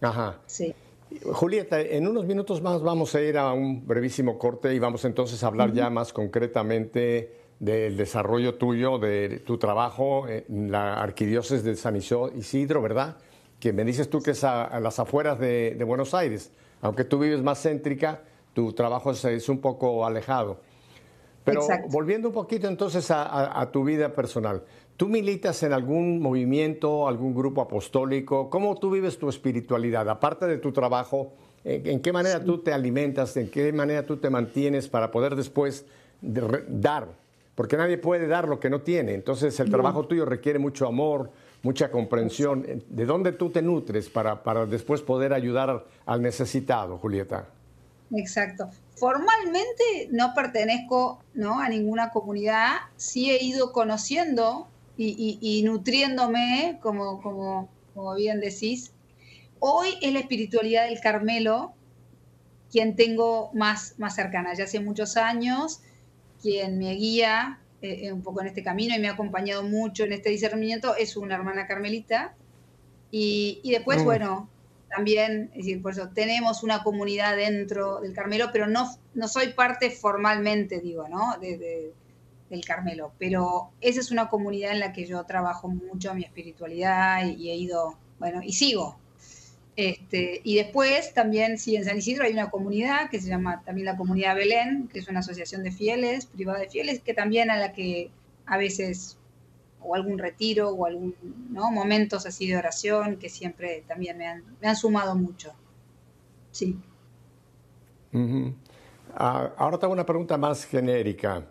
[0.01, 0.39] Ajá.
[0.47, 0.75] Sí.
[1.23, 5.43] Julieta, en unos minutos más vamos a ir a un brevísimo corte y vamos entonces
[5.43, 11.77] a hablar ya más concretamente del desarrollo tuyo, de tu trabajo en la arquidiócesis de
[11.77, 13.17] San Isidro, ¿verdad?
[13.59, 17.19] Que me dices tú que es a, las afueras de, de Buenos Aires, aunque tú
[17.19, 18.23] vives más céntrica,
[18.55, 20.61] tu trabajo es, un poco alejado.
[21.45, 24.63] Pero volviendo un poquito entonces a, tu vida personal,
[24.97, 28.51] ¿tú militas en algún movimiento, algún grupo apostólico?
[28.51, 30.09] ¿Cómo tú vives tu espiritualidad?
[30.09, 31.33] Aparte de tu trabajo,
[31.65, 33.37] ¿en, qué manera tú te alimentas?
[33.37, 35.85] ¿En qué manera tú te mantienes para poder después
[36.21, 37.09] dar?
[37.55, 39.15] Porque nadie puede dar lo que no tiene.
[39.15, 41.31] Entonces el trabajo tuyo requiere mucho amor,
[41.63, 42.83] mucha comprensión.
[42.89, 47.47] ¿De dónde tú te nutres para, para después poder ayudar al necesitado, Julieta?
[48.13, 48.71] Exacto.
[48.97, 51.61] Formalmente no pertenezco ¿no?
[51.61, 58.93] a ninguna comunidad, sí he ido conociendo y, nutriéndome, como, como, como bien decís.
[59.59, 61.75] Hoy es la espiritualidad del Carmelo
[62.75, 64.53] quien tengo más, más cercana.
[64.55, 65.81] Ya hace muchos años,
[66.43, 70.13] quien me guía eh, un poco en este camino y me ha acompañado mucho en
[70.13, 72.35] este discernimiento es una hermana carmelita.
[73.13, 74.05] Y, después, mm.
[74.05, 74.49] bueno,
[74.89, 79.53] también, es decir, por eso tenemos una comunidad dentro del Carmelo, pero no, no soy
[79.53, 81.39] parte formalmente, digo, ¿no?
[81.41, 81.93] De,
[82.55, 87.27] del Carmelo, pero esa es una comunidad en la que yo trabajo mucho mi espiritualidad
[87.27, 88.99] y, he ido, bueno, y sigo.
[89.77, 93.87] Este, y después también, sí, en San Isidro hay una comunidad que se llama también
[93.87, 97.57] la Comunidad Belén, que es una asociación de fieles, privada de fieles, que también a
[97.57, 98.11] la que
[98.47, 99.19] a veces
[99.81, 101.15] o algún retiro o algún
[101.51, 101.71] ¿no?
[101.71, 105.53] momentos así de oración que siempre también me han, me han sumado mucho.
[106.53, 106.79] Sí.
[109.15, 111.45] Ah, ahora tengo una pregunta más genérica.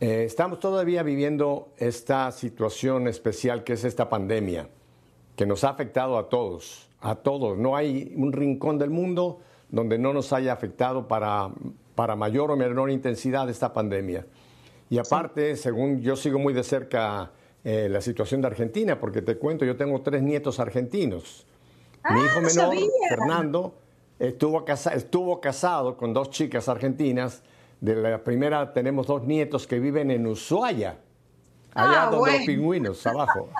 [0.00, 4.68] Eh, estamos todavía viviendo esta situación especial que es esta pandemia,
[5.34, 7.58] que nos ha afectado a todos, a todos.
[7.58, 11.50] No hay un rincón del mundo donde no nos haya afectado para,
[11.94, 14.26] para mayor o menor intensidad esta pandemia.
[14.90, 17.32] Y aparte, según yo sigo muy de cerca
[17.64, 21.44] eh, la situación de Argentina, porque te cuento, yo tengo tres nietos argentinos.
[22.08, 22.74] Mi ah, hijo menor,
[23.08, 23.74] Fernando,
[24.18, 24.64] estuvo,
[24.94, 27.42] estuvo casado con dos chicas argentinas.
[27.80, 30.98] De la primera tenemos dos nietos que viven en Ushuaia,
[31.74, 33.50] allá ah, donde los pingüinos, abajo.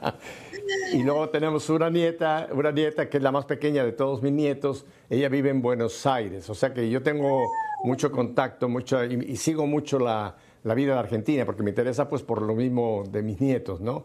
[0.92, 4.32] y luego tenemos una nieta, una nieta que es la más pequeña de todos mis
[4.32, 4.84] nietos.
[5.08, 7.46] Ella vive en Buenos Aires, o sea que yo tengo
[7.84, 12.22] mucho contacto, mucho y sigo mucho la, la vida de Argentina, porque me interesa pues
[12.22, 14.04] por lo mismo de mis nietos, ¿no?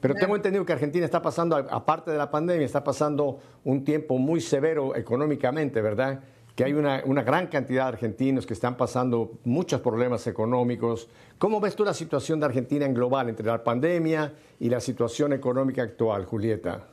[0.00, 4.16] Pero tengo entendido que Argentina está pasando, aparte de la pandemia, está pasando un tiempo
[4.16, 6.20] muy severo económicamente, ¿verdad?
[6.54, 11.08] Que hay una, gran cantidad de argentinos que están pasando muchos problemas económicos.
[11.38, 15.32] ¿Cómo ves tú la situación de Argentina en global entre la pandemia y la situación
[15.32, 16.86] económica actual, Julieta?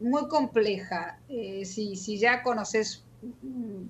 [0.00, 1.18] Muy compleja.
[1.28, 3.04] Eh, si, si ya conoces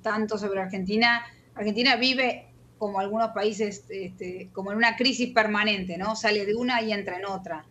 [0.03, 1.23] tanto sobre Argentina,
[1.55, 2.47] Argentina vive
[2.79, 6.17] como algunos países, este, como en una crisis permanente, ¿no?
[6.17, 7.65] Sale de una y entra en otra.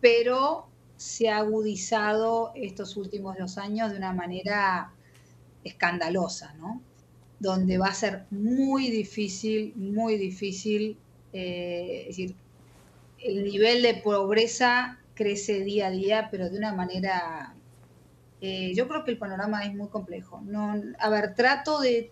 [0.00, 4.92] Pero se ha agudizado estos últimos dos años de una manera
[5.64, 6.80] escandalosa, ¿no?
[7.38, 10.96] Donde va a ser muy difícil, muy difícil,
[11.32, 12.34] eh, es decir,
[13.18, 17.54] el nivel de pobreza crece día a día, pero de una manera,
[18.40, 20.42] eh, yo creo que el panorama es muy complejo.
[20.98, 22.10] A ver, trato de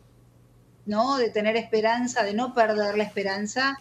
[0.88, 1.18] ¿no?
[1.18, 3.78] De tener esperanza, de no perder la esperanza,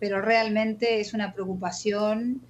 [0.00, 2.42] pero realmente es una preocupación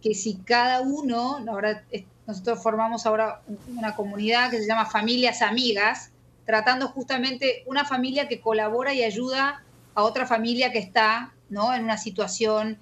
[0.00, 1.84] que si cada uno, ahora
[2.26, 6.10] nosotros formamos ahora una comunidad que se llama Familias Amigas,
[6.46, 9.62] tratando justamente una familia que colabora y ayuda
[9.94, 11.74] a otra familia que está, ¿no?
[11.74, 12.78] En una situación,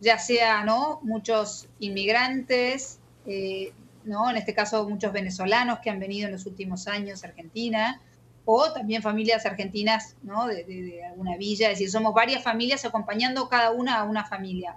[0.00, 1.00] ya sea, ¿no?
[1.02, 3.72] Muchos inmigrantes, eh,
[4.04, 4.30] ¿no?
[4.30, 8.00] En este caso muchos venezolanos que han venido en los últimos años a Argentina,
[8.44, 10.46] o también familias argentinas ¿no?
[10.46, 14.76] de, alguna villa, es decir, somos varias familias acompañando cada una a una familia.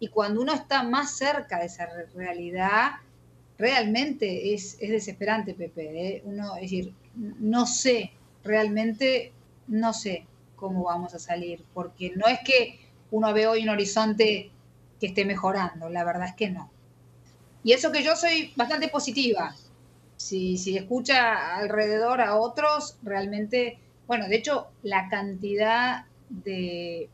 [0.00, 2.92] Y cuando uno está más cerca de esa realidad,
[3.60, 6.16] realmente es, desesperante, Pepe.
[6.16, 6.22] ¿eh?
[6.24, 9.32] Uno, es decir, no sé, realmente
[9.68, 14.50] no sé cómo vamos a salir, porque no es que uno ve hoy un horizonte
[14.98, 16.70] que esté mejorando, la verdad es que no.
[17.62, 19.54] Y eso que yo soy bastante positiva,
[20.16, 27.08] si, si escucha alrededor a otros, realmente, bueno, de hecho, la cantidad de,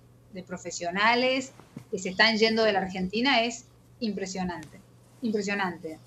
[0.46, 1.52] profesionales
[1.90, 3.64] que se están yendo de la Argentina es
[4.00, 4.80] impresionante,
[5.22, 5.98] impresionante.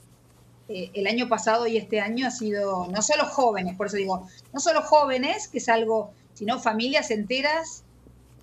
[0.69, 4.27] Eh, el año pasado y este año ha sido no solo jóvenes, por eso digo,
[4.53, 7.83] no solo jóvenes, que es algo, sino familias enteras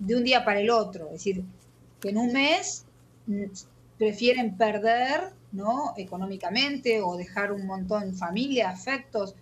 [0.01, 1.07] de un día para el otro.
[1.07, 1.45] Es decir,
[2.01, 2.85] que en un mes
[3.27, 3.45] mm,
[3.97, 5.95] prefieren perder ¿no?
[5.97, 9.35] económicamente o dejar un montón familia, afectos.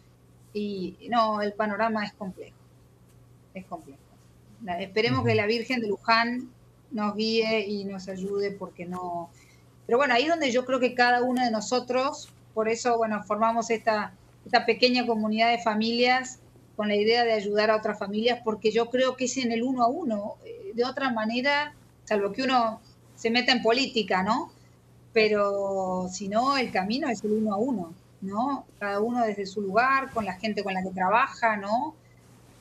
[0.53, 2.57] Y no, el panorama es complejo.
[3.55, 3.99] Es complejo.
[4.79, 6.51] esperemos que la Virgen de Luján
[6.91, 9.31] nos guíe y nos ayude porque no...
[9.87, 13.23] Pero bueno, ahí es donde yo creo que cada uno de nosotros, por eso, bueno,
[13.25, 14.13] formamos esta,
[14.45, 16.39] esta pequeña comunidad de familias
[16.77, 19.63] con la idea de ayudar a otras familias, porque yo creo que es en el
[19.63, 20.35] uno a uno.
[20.45, 22.81] Eh, de otra manera, salvo que uno
[23.15, 24.51] se meta en política, ¿no?
[25.15, 28.67] pero si no, el camino es el uno a uno, ¿no?
[28.81, 31.95] Cada uno desde su lugar, con la gente con la que trabaja, ¿no?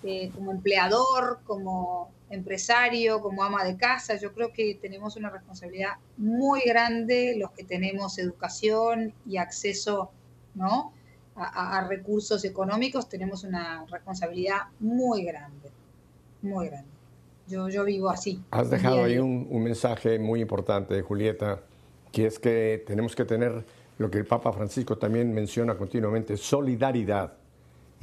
[0.03, 5.93] Eh, como empleador, como empresario, como ama de casa, yo creo que tenemos una responsabilidad
[6.17, 10.11] muy grande los que tenemos educación y acceso,
[10.55, 10.93] ¿no?
[11.35, 15.71] A, a recursos económicos, tenemos una responsabilidad muy grande,
[16.41, 16.89] muy grande.
[17.47, 18.41] Yo, yo vivo así.
[18.51, 21.61] Has dejado ahí un, un mensaje muy importante, Julieta,
[22.11, 23.65] que es que tenemos que tener
[23.97, 27.33] lo que el Papa Francisco también menciona continuamente, solidaridad.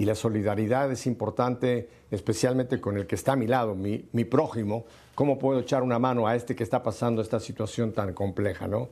[0.00, 4.24] Y la solidaridad es importante, especialmente con el que está a mi lado, mi, mi
[4.24, 4.86] prójimo.
[5.14, 8.88] ¿Cómo puedo echar una mano a este que está pasando esta situación tan compleja, no?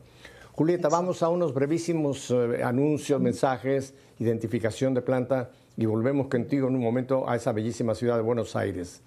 [0.53, 6.75] Julieta, vamos a unos brevísimos eh, anuncios, mensajes, identificación de planta y volvemos contigo en
[6.75, 9.01] un momento a esa bellísima ciudad de Buenos Aires.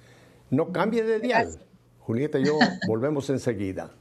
[0.49, 1.59] No cambie de dial.
[1.99, 3.91] Julieta y yo volvemos enseguida.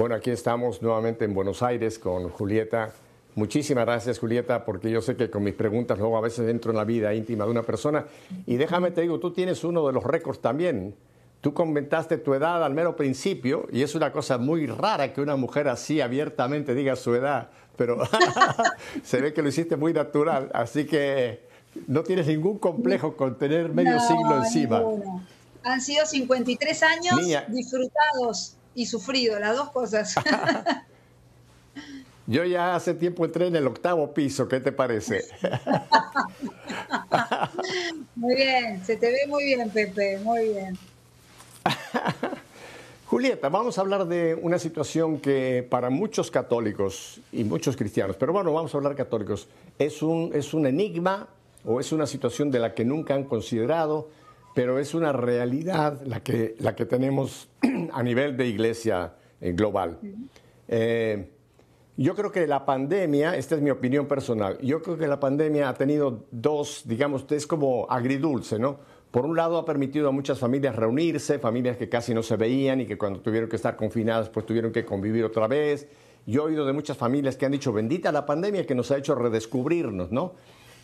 [0.00, 2.94] Bueno, aquí estamos nuevamente en Buenos Aires con Julieta.
[3.34, 6.78] Muchísimas gracias, Julieta, porque yo sé que con mis preguntas luego a veces entro en
[6.78, 8.06] la vida íntima de una persona.
[8.46, 10.94] Y déjame te digo, tú tienes uno de los récords también.
[11.42, 15.36] Tú comentaste tu edad al mero principio y es una cosa muy rara que una
[15.36, 17.98] mujer así abiertamente diga su edad, pero
[19.02, 21.42] se ve que lo hiciste muy natural, así que
[21.88, 24.82] no tienes ningún complejo con tener medio siglo encima.
[25.62, 30.14] Han sido 53 años disfrutados y sufrido, las dos cosas.
[32.26, 35.24] Yo ya hace tiempo entré en el octavo piso, ¿qué te parece?
[38.14, 40.78] muy bien, se te ve muy bien, Pepe, muy bien.
[43.06, 48.32] Julieta, vamos a hablar de una situación que para muchos católicos y muchos cristianos, pero
[48.32, 51.26] bueno, vamos a hablar católicos, es un, es un enigma
[51.64, 54.08] o es una situación de la que nunca han considerado,
[54.54, 57.48] pero es una realidad la que, la que tenemos
[57.92, 59.98] a nivel de iglesia eh, global.
[60.68, 61.30] Eh,
[61.96, 65.68] yo creo que la pandemia, esta es mi opinión personal, yo creo que la pandemia
[65.68, 68.78] ha tenido dos, digamos, es como agridulce, ¿no?
[69.10, 72.80] Por un lado ha permitido a muchas familias reunirse, familias que casi no se veían
[72.80, 75.88] y que cuando tuvieron que estar confinadas pues tuvieron que convivir otra vez.
[76.26, 78.98] Yo he oído de muchas familias que han dicho, bendita la pandemia que nos ha
[78.98, 80.34] hecho redescubrirnos, ¿no?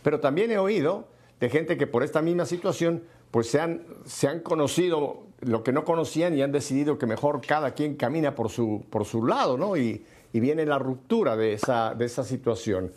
[0.03, 1.07] Pero también he oído
[1.39, 3.05] de gente que por esta misma situación
[3.37, 7.43] pues se han, se han conocido lo que no conocían y han decidido que mejor
[7.47, 9.77] cada quien camina por su, por su lado, ¿no?
[9.77, 12.93] Y, viene la ruptura de esa, de esa situación.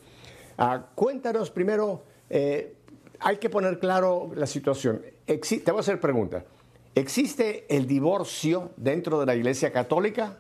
[0.57, 2.73] Ah, cuéntanos primero, eh,
[3.19, 5.01] hay que poner claro la situación.
[5.25, 6.45] te voy a hacer pregunta.
[6.95, 10.37] ¿Existe el divorcio dentro de la Iglesia Católica?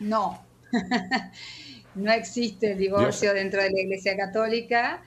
[0.00, 0.44] No,
[1.94, 5.04] no existe el divorcio dentro de la Iglesia Católica.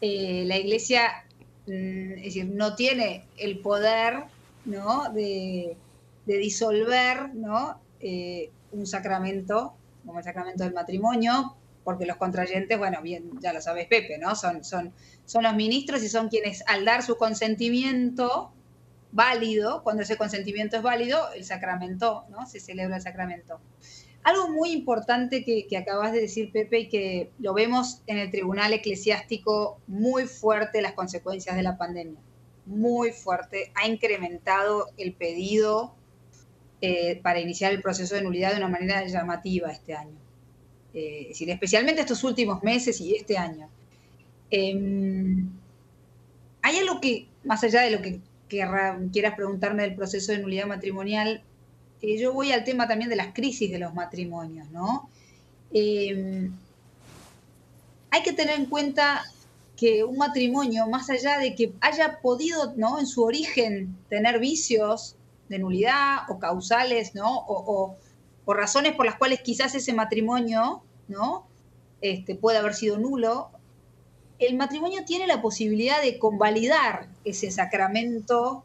[0.00, 1.26] Eh, la Iglesia
[1.72, 4.24] es decir, no tiene el poder
[4.64, 5.12] ¿no?
[5.12, 5.76] de,
[6.26, 7.80] disolver ¿no?
[8.00, 9.74] Eh, un sacramento,
[10.06, 14.34] como el sacramento del matrimonio, porque los contrayentes, bueno, bien, ya lo sabes, Pepe, ¿no?
[14.36, 14.92] Son, son,
[15.24, 18.52] son los ministros y son quienes al dar su consentimiento
[19.12, 22.46] válido, cuando ese consentimiento es válido, el sacramento, ¿no?
[22.46, 23.60] Se celebra el sacramento.
[24.22, 28.72] Algo muy importante que, acabas de decir, Pepe, y que lo vemos en el Tribunal
[28.72, 32.20] Eclesiástico muy fuerte las consecuencias de la pandemia.
[32.66, 33.72] Muy fuerte.
[33.74, 35.94] Ha incrementado el pedido
[36.82, 40.18] eh, para iniciar el proceso de nulidad de una manera llamativa este año.
[40.92, 43.70] Eh, es decir, especialmente estos últimos meses y este año.
[44.50, 45.48] Em,
[46.60, 51.42] hay algo que, más allá de lo que quieras preguntarme del proceso de nulidad matrimonial,
[52.02, 55.08] yo voy al tema también de las crisis de los matrimonios, ¿no?
[55.72, 56.50] Eh,
[58.10, 59.22] hay que tener en cuenta
[59.76, 62.98] que un matrimonio, más allá de que haya podido, ¿no?
[62.98, 65.16] En su origen tener vicios
[65.48, 67.44] de nulidad o causales, ¿no?
[67.46, 67.96] O,
[68.46, 71.46] razones por las cuales quizás ese matrimonio, ¿no?
[72.00, 73.50] Este, puede haber sido nulo,
[74.40, 78.64] el matrimonio tiene la posibilidad de convalidar ese sacramento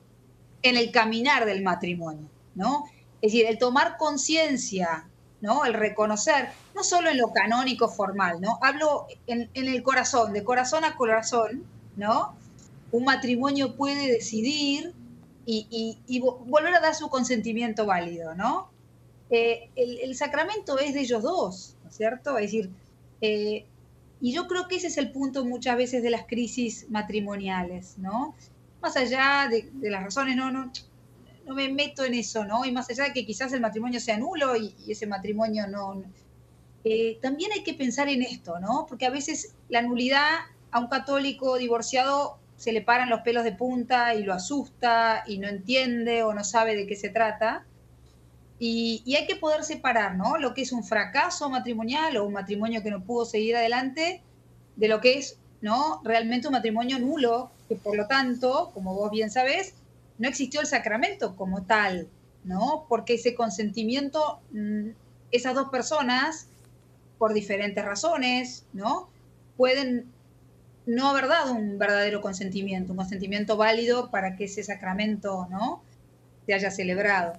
[0.63, 2.85] en el caminar del matrimonio, ¿no?
[3.21, 5.07] Es decir, el tomar conciencia,
[5.41, 5.65] ¿no?
[5.65, 8.59] El reconocer, no solo en lo canónico formal, ¿no?
[8.61, 11.63] Hablo en, el corazón, de corazón a corazón,
[11.95, 12.35] ¿no?
[12.91, 14.93] Un matrimonio puede decidir
[15.45, 18.69] y, volver a dar su consentimiento válido, ¿no?
[19.29, 22.37] Eh, el, sacramento es de ellos dos, ¿no es cierto?
[22.37, 22.69] Es decir,
[23.21, 23.65] eh,
[24.21, 28.35] y yo creo que ese es el punto muchas veces de las crisis matrimoniales, ¿no?
[28.81, 30.71] Más allá de, de las razones, no, no,
[31.45, 32.65] no me meto en eso, ¿no?
[32.65, 36.03] Y más allá de que quizás el matrimonio sea nulo y, ese matrimonio no...
[36.83, 38.85] Eh, también hay que pensar en esto, ¿no?
[38.87, 40.31] Porque a veces la nulidad
[40.71, 45.39] a un católico divorciado se le paran los pelos de punta y lo asusta y
[45.39, 47.65] no entiende o no sabe de qué se trata.
[48.59, 50.37] Y, hay que poder separar, ¿no?
[50.37, 54.21] Lo que es un fracaso matrimonial o un matrimonio que no pudo seguir adelante
[54.75, 55.99] de lo que es ¿no?
[56.03, 59.73] Realmente un matrimonio nulo, que por lo tanto, como vos bien sabés,
[60.17, 62.07] no existió el sacramento como tal,
[62.43, 62.85] ¿no?
[62.87, 64.89] Porque ese consentimiento, mm,
[65.31, 66.47] esas dos personas,
[67.17, 69.09] por diferentes razones, ¿no?
[69.57, 70.05] Pueden
[70.85, 75.81] no haber dado un verdadero consentimiento, un consentimiento válido para que ese sacramento, ¿no?
[76.45, 77.33] Se haya celebrado.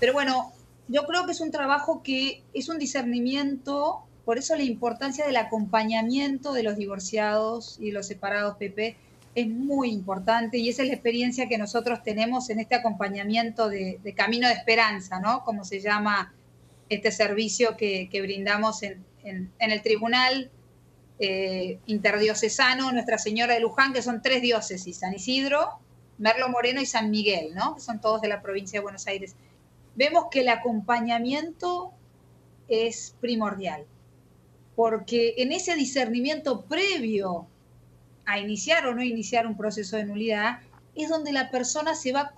[0.00, 0.52] Pero bueno,
[0.88, 5.36] yo creo que es un trabajo que es un discernimiento, por eso la importancia del
[5.36, 8.96] acompañamiento de los divorciados y los separados, Pepe,
[9.34, 14.00] es muy importante y esa es la experiencia que nosotros tenemos en este acompañamiento de,
[14.16, 15.44] Camino de Esperanza, ¿no?
[15.44, 16.34] Como se llama
[16.88, 19.04] este servicio que, brindamos en,
[19.58, 20.50] el Tribunal
[21.20, 25.78] eh, Interdiocesano Nuestra Señora de Luján, que son tres diócesis, San Isidro,
[26.18, 27.76] Merlo Moreno y San Miguel, ¿no?
[27.76, 29.36] Que son todos de la provincia de Buenos Aires.
[29.94, 31.92] Vemos que el acompañamiento
[32.68, 33.84] es primordial,
[34.74, 37.46] porque en ese discernimiento previo
[38.30, 40.60] a iniciar o no iniciar un proceso de nulidad,
[40.94, 42.32] es donde la persona se va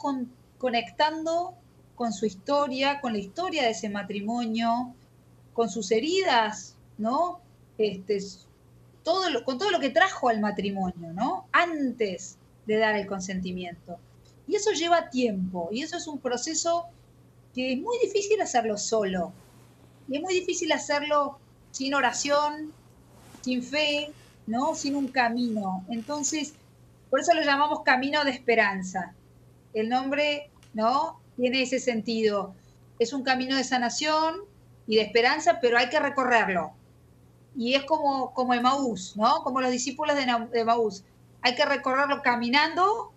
[0.58, 1.54] conectando
[1.94, 4.94] con su historia, con la historia de ese matrimonio,
[5.52, 7.40] con sus heridas, ¿no?
[7.76, 8.18] Este,
[9.02, 11.46] todo con todo lo que trajo al matrimonio, ¿no?
[11.52, 13.98] Antes de dar el consentimiento.
[14.46, 16.86] Y eso lleva tiempo, y eso es un proceso
[17.54, 19.32] que es muy difícil hacerlo solo.
[20.08, 21.38] Y es muy difícil hacerlo
[21.70, 22.72] sin oración,
[23.42, 24.12] sin fe,
[24.52, 24.74] ¿no?
[24.74, 25.82] Sin un camino.
[25.88, 26.52] Entonces,
[27.08, 29.14] por eso lo llamamos camino de esperanza.
[29.72, 31.18] El nombre, ¿no?
[31.36, 32.54] Tiene ese sentido.
[32.98, 34.40] Es un camino de sanación
[34.86, 36.72] y de esperanza, pero hay que recorrerlo.
[37.56, 39.42] Y es como, como Emaús, ¿no?
[39.42, 40.26] Como los discípulos de,
[40.60, 41.02] Emaús.
[41.40, 43.10] Hay que recorrerlo caminando,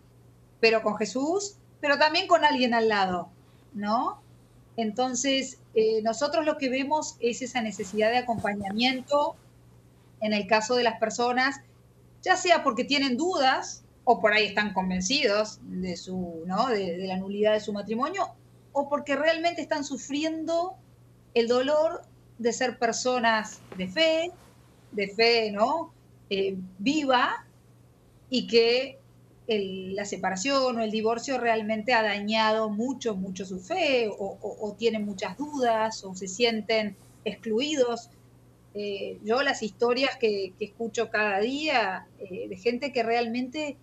[0.61, 3.27] pero con Jesús, pero también con alguien al lado,
[3.73, 4.21] ¿no?
[4.77, 9.35] Entonces, eh, nosotros lo que vemos es esa necesidad de acompañamiento,
[10.21, 11.61] en el caso de las personas,
[12.21, 16.67] ya sea porque tienen dudas o por ahí están convencidos de, su, ¿no?
[16.67, 18.29] de, la nulidad de su matrimonio,
[18.71, 20.75] o porque realmente están sufriendo
[21.33, 22.03] el dolor
[22.37, 24.31] de ser personas de fe,
[24.91, 25.91] de fe ¿no?
[26.29, 27.45] Eh, viva,
[28.29, 28.99] y que
[29.47, 35.37] la separación o el divorcio realmente ha dañado mucho, mucho su fe, o tienen muchas
[35.37, 36.95] dudas, o se sienten
[37.25, 38.09] excluidos
[38.77, 43.77] eh, yo las historias que, escucho cada día eh, de gente que realmente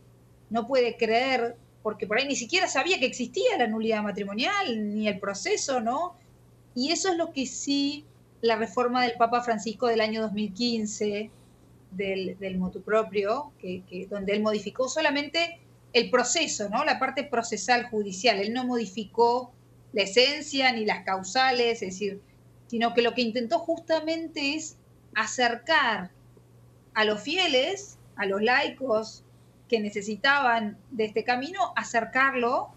[0.51, 5.09] no puede creer, porque por ahí ni siquiera sabía que existía la nulidad matrimonial, ni
[5.09, 6.15] el proceso, ¿no?
[6.75, 8.05] Y eso es lo que sí
[8.43, 11.31] la reforma del Papa Francisco del año 2015,
[11.93, 15.59] del, motu propio, que, donde él modificó solamente
[15.95, 16.85] el proceso, ¿no?
[16.85, 18.41] La parte procesal judicial.
[18.41, 19.53] Él no modificó
[19.95, 22.21] la esencia ni las causales, es decir,
[22.67, 24.77] sino que lo que intentó justamente es
[25.15, 26.11] acercar
[26.95, 29.25] a los fieles, a los laicos
[29.69, 32.71] que necesitaban de este camino, acercarlo,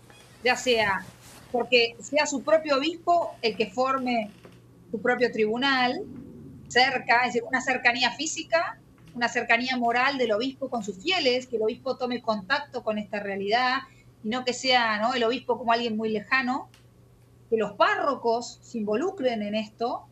[0.43, 1.05] ya sea
[1.51, 4.29] porque sea su propio obispo el que forme
[4.91, 6.03] su propio tribunal,
[6.67, 8.77] cerca, es decir, una cercanía física,
[9.13, 13.19] una cercanía moral del obispo con sus fieles, que el obispo tome contacto con esta
[13.19, 13.79] realidad
[14.23, 15.13] y no que sea ¿no?
[15.13, 16.69] el obispo como alguien muy lejano,
[17.49, 20.07] que los párrocos se involucren en esto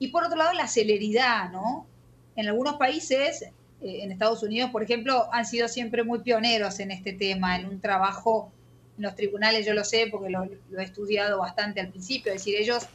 [0.00, 1.86] y por otro lado, la celeridad, ¿no?
[2.34, 6.90] En algunos países, eh, en Estados Unidos, por ejemplo, han sido siempre muy pioneros en
[6.90, 8.50] este tema, en un trabajo
[8.96, 12.56] en los tribunales, yo lo sé porque lo, he estudiado bastante al principio, es decir,
[12.58, 12.88] ellos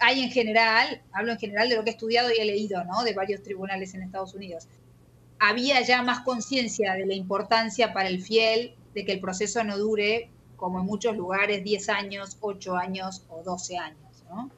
[0.00, 3.04] hay en general, hablo en general de lo que he estudiado y he leído, ¿no?
[3.04, 4.68] De varios tribunales en Estados Unidos.
[5.38, 9.78] Había ya más conciencia de la importancia para el fiel de que el proceso no
[9.78, 14.50] dure, como en muchos lugares, 10 años, 8 años o 12 años, ¿no?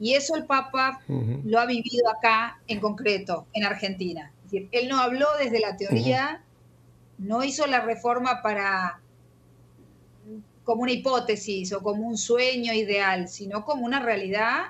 [0.00, 4.32] Y eso el Papa lo ha vivido acá en concreto, en Argentina.
[4.50, 6.42] él no habló desde la teoría,
[7.18, 8.98] no hizo la reforma para
[10.64, 14.68] como una hipótesis o como un sueño ideal, sino como una realidad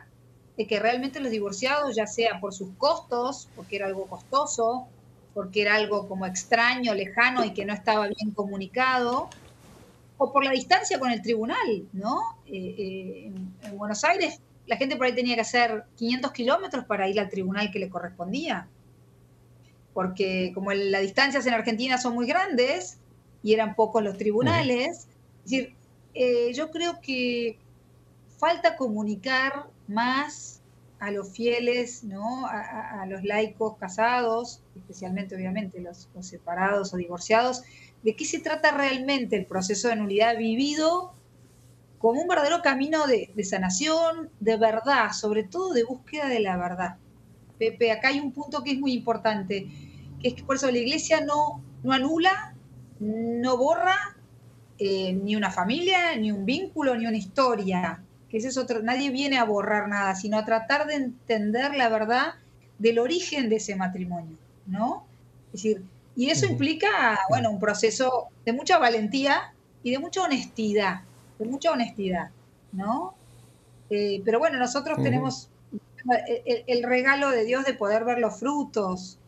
[0.57, 4.89] de que realmente los divorciados, ya sea por sus costos, porque era algo costoso,
[5.33, 9.28] porque era algo como extraño, lejano y que no estaba bien comunicado,
[10.18, 12.18] o por la distancia con el tribunal, ¿no?
[12.47, 17.08] Eh, eh, en Buenos Aires la gente por ahí tenía que hacer 500 kilómetros para
[17.08, 18.68] ir al tribunal que le correspondía.
[19.92, 22.98] Porque como las distancias en Argentina son muy grandes
[23.42, 25.08] y eran pocos los tribunales,
[25.44, 25.74] es decir,
[26.14, 27.58] eh, yo creo que
[28.38, 30.60] falta comunicar más
[31.00, 32.46] a los fieles, ¿no?
[32.46, 37.62] a, los laicos casados, especialmente obviamente los, los separados o divorciados,
[38.04, 41.12] de qué se trata realmente el proceso de nulidad vivido
[42.01, 46.96] como un verdadero camino de, sanación, de verdad, sobre todo de búsqueda de la verdad.
[47.59, 49.68] Pepe, acá hay un punto que es muy importante.
[50.18, 52.55] que es que por eso la iglesia no, no anula,
[52.98, 54.16] no borra
[54.78, 58.03] eh, ni una familia, ni un vínculo, ni una historia.
[58.30, 61.90] Que ese es otro, nadie viene a borrar nada, sino a tratar de entender la
[61.90, 62.34] verdad
[62.78, 65.05] del origen de ese matrimonio, ¿no?
[65.48, 65.82] Es decir,
[66.16, 71.03] y eso implica, bueno, un proceso de mucha valentía y de mucha honestidad,
[71.41, 72.30] de mucha honestidad,
[72.72, 73.14] ¿no?
[73.88, 75.49] Eh, pero bueno, nosotros tenemos
[76.66, 79.18] el, regalo de Dios de poder ver los frutos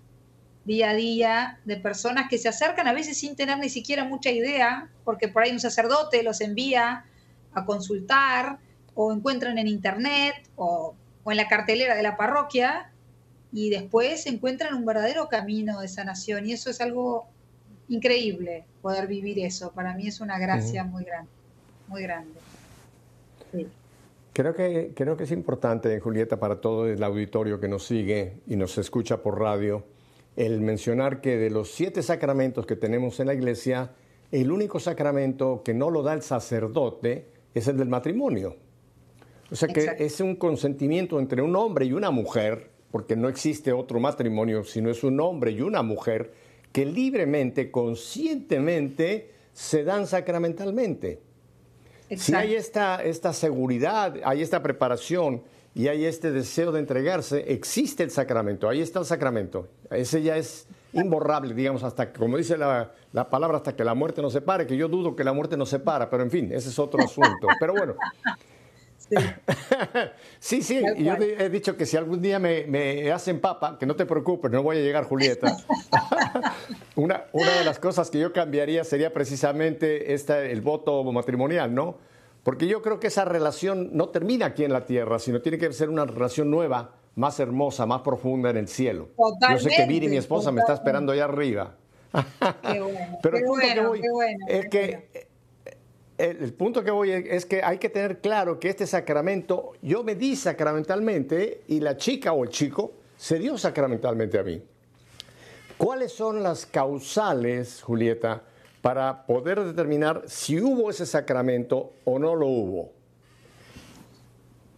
[0.64, 4.30] día a día de personas que se acercan a veces sin tener ni siquiera mucha
[4.30, 7.04] idea, porque por ahí un sacerdote los envía
[7.52, 8.58] a consultar
[8.94, 10.94] o encuentran en internet o,
[11.26, 12.92] en la cartelera de la parroquia
[13.52, 17.26] y después encuentran un verdadero camino de sanación y eso es algo
[17.88, 19.72] increíble poder vivir eso.
[19.72, 21.30] Para mí es una gracia muy grande,
[21.92, 22.40] muy grande.
[24.32, 28.56] Creo que, creo que es importante, Julieta, para todo el auditorio que nos sigue y
[28.56, 29.84] nos escucha por radio,
[30.36, 33.90] el mencionar que de los siete sacramentos que tenemos en la iglesia,
[34.30, 38.56] el único sacramento que no lo da el sacerdote es el del matrimonio.
[39.50, 43.70] O sea que es un consentimiento entre un hombre y una mujer, porque no existe
[43.70, 46.32] otro matrimonio, sino es un hombre y una mujer
[46.72, 51.20] que libremente, conscientemente, se dan sacramentalmente.
[52.16, 55.42] Si hay esta, esta seguridad, hay esta preparación
[55.74, 59.68] y hay este deseo de entregarse, existe el sacramento, ahí está el sacramento.
[59.90, 64.20] Ese ya es imborrable, digamos, hasta, como dice la, la palabra, hasta que la muerte
[64.20, 66.78] nos separe, que yo dudo que la muerte nos separa, pero en fin, ese es
[66.78, 67.48] otro asunto.
[67.58, 67.94] Pero bueno.
[70.38, 74.06] Sí, sí, yo he dicho que si algún día me, hacen papa, que no te
[74.06, 75.56] preocupes, no voy a llegar Julieta.
[76.96, 81.96] una, una de las cosas que yo cambiaría sería precisamente esta, el voto matrimonial, ¿no?
[82.42, 85.72] Porque yo creo que esa relación no termina aquí en la tierra, sino tiene que
[85.72, 89.10] ser una relación nueva, más hermosa, más profunda en el cielo.
[89.50, 91.76] yo sé que Viri, mi esposa, me está esperando allá arriba.
[92.12, 95.28] Qué bueno, Pero el punto que voy es que
[96.18, 100.14] el punto que voy es que hay que tener claro que este sacramento, yo me
[100.14, 104.62] di sacramentalmente y la chica o el chico se dio sacramentalmente a mí.
[105.78, 108.42] ¿Cuáles son las causales, Julieta,
[108.82, 112.92] para poder determinar si hubo ese sacramento o no lo hubo?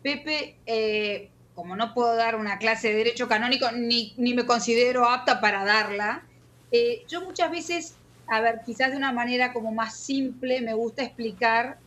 [0.02, 5.40] Pepe, eh, como no puedo dar una clase de derecho canónico, ni, me considero apta
[5.40, 6.26] para darla,
[6.70, 7.94] eh, yo muchas veces,
[8.26, 11.78] a ver, quizás de una manera como más simple, me gusta explicar,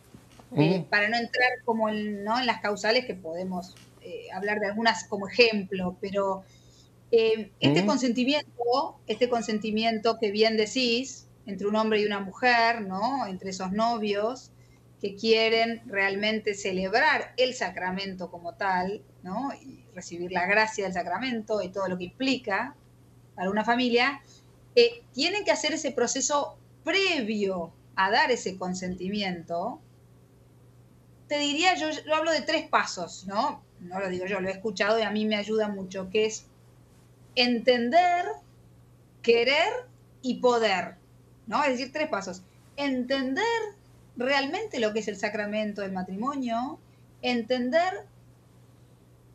[0.56, 2.38] eh, para no entrar como en, ¿no?
[2.38, 3.74] en las causales que podemos
[4.32, 6.42] hablar de algunas como ejemplo, pero
[7.10, 13.26] este consentimiento, este consentimiento que bien decís, entre un hombre y una mujer, ¿no?
[13.26, 14.52] Entre esos novios
[15.00, 19.50] que quieren realmente celebrar el sacramento como tal, ¿no?
[19.54, 22.76] Y recibir la gracia del sacramento y todo lo que implica
[23.34, 24.20] para una familia,
[25.12, 29.80] tienen que hacer ese proceso previo a dar ese consentimiento.
[31.28, 33.62] Te diría, yo, yo hablo de tres pasos, ¿no?
[33.80, 36.46] No lo digo yo, lo he escuchado y a mí me ayuda mucho, que es
[37.34, 38.26] entender,
[39.22, 39.86] querer
[40.22, 40.96] y poder.
[41.48, 41.62] ¿no?
[41.64, 42.42] Es decir, tres pasos.
[42.76, 43.44] Entender
[44.16, 46.78] realmente lo que es el sacramento del matrimonio,
[47.22, 48.04] entender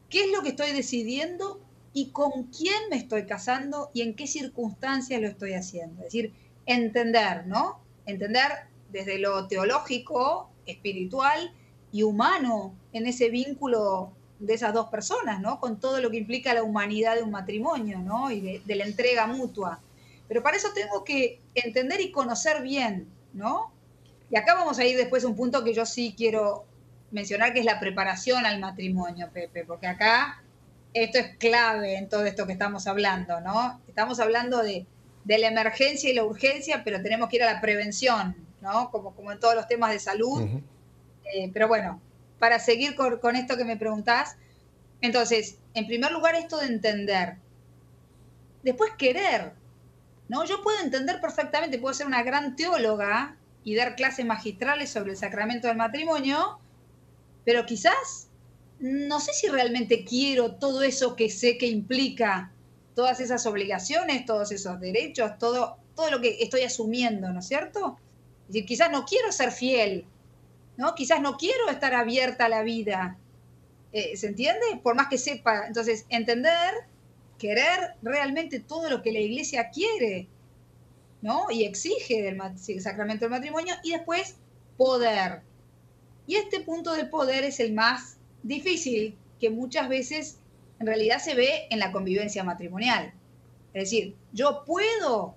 [0.10, 1.60] qué es lo que estoy decidiendo
[1.94, 6.02] y con quién me estoy casando y en qué circunstancias lo estoy haciendo.
[6.02, 6.34] Es decir,
[6.66, 7.80] entender, ¿no?
[8.06, 8.52] Entender
[8.92, 11.54] desde lo teológico, espiritual
[11.92, 15.60] y humano en ese vínculo de esas dos personas, ¿no?
[15.60, 18.32] Con todo lo que implica la humanidad de un matrimonio, ¿no?
[18.32, 19.80] Y de, la entrega mutua.
[20.28, 23.72] Pero para eso tengo que entender y conocer bien, ¿no?
[24.30, 26.66] Y acá vamos a ir después a un punto que yo sí quiero
[27.12, 30.43] mencionar, que es la preparación al matrimonio, Pepe, porque acá
[30.94, 33.82] esto es clave en todo esto que estamos hablando, ¿no?
[33.88, 34.86] Estamos hablando de,
[35.26, 38.92] la emergencia y la urgencia, pero tenemos que ir a la prevención, ¿no?
[38.92, 40.44] Como, como en todos los temas de salud.
[41.34, 42.02] Eh, pero bueno,
[42.40, 44.36] para seguir con, con esto que me preguntás,
[45.02, 47.36] entonces, en primer lugar, esto de entender.
[48.64, 49.54] Después, querer,
[50.30, 50.46] ¿no?
[50.46, 55.18] Yo puedo entender perfectamente, puedo ser una gran teóloga y dar clases magistrales sobre el
[55.18, 56.60] sacramento del matrimonio,
[57.46, 58.30] pero quizás
[58.84, 62.52] no sé si realmente quiero todo eso que sé que implica
[62.96, 67.98] todas esas obligaciones, todos esos derechos, todo, todo lo que estoy asumiendo, ¿no es cierto?
[68.42, 70.06] Es decir, quizás no quiero ser fiel,
[70.76, 70.96] ¿no?
[70.96, 73.18] Quizás no quiero estar abierta a la vida.
[73.94, 74.66] Eh, ¿Se entiende?
[74.84, 75.66] Por más que sepa.
[75.66, 76.74] Entonces, entender
[77.38, 80.28] querer realmente todo lo que la iglesia quiere,
[81.22, 81.50] ¿no?
[81.50, 84.36] Y exige del sacramento del matrimonio, y después
[84.76, 85.42] poder.
[86.28, 90.40] Y este punto del poder es el más difícil, que muchas veces
[90.80, 93.14] en realidad se ve en la convivencia matrimonial.
[93.74, 95.36] Es decir, yo puedo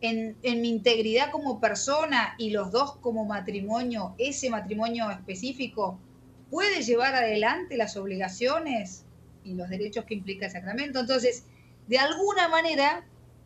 [0.00, 5.98] en, mi integridad como persona y los dos como matrimonio, ese matrimonio específico,
[6.50, 9.04] puede llevar adelante las obligaciones
[9.44, 11.00] y los derechos que implica el sacramento.
[11.00, 11.44] Entonces,
[11.88, 13.04] de alguna manera,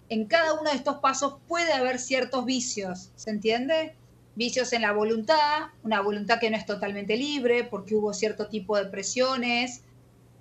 [0.08, 3.96] en cada uno de estos pasos puede haber ciertos vicios, ¿se entiende?
[4.34, 8.76] Vicios en la voluntad, una voluntad que no es totalmente libre porque hubo cierto tipo
[8.76, 9.82] de presiones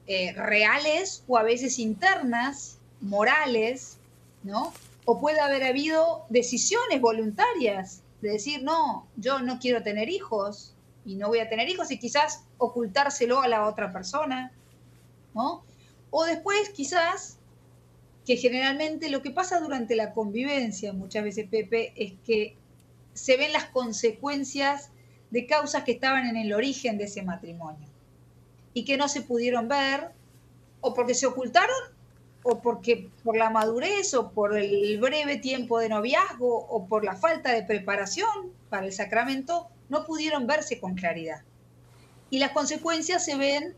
[0.08, 3.98] eh, reales o a veces internas, morales,
[4.44, 4.74] ¿no?
[5.06, 10.76] o puede haber habido decisiones voluntarias de decir, no, yo no quiero tener hijos
[11.06, 14.52] y no voy a tener hijos y quizás ocultárselo a la otra persona,
[15.34, 15.64] ¿no?
[16.12, 17.38] O después quizás
[18.26, 22.56] que generalmente lo que pasa durante la convivencia, muchas veces Pepe, es que
[23.14, 24.89] se ven las consecuencias
[25.30, 27.88] de causas que estaban en el origen de ese matrimonio
[28.74, 30.12] y que no se pudieron ver
[30.82, 31.76] o porque se ocultaron
[32.43, 37.16] o porque por la madurez o por el breve tiempo de noviazgo o por la
[37.16, 41.41] falta de preparación para el sacramento, no pudieron verse con claridad.
[42.30, 43.76] Y las consecuencias se ven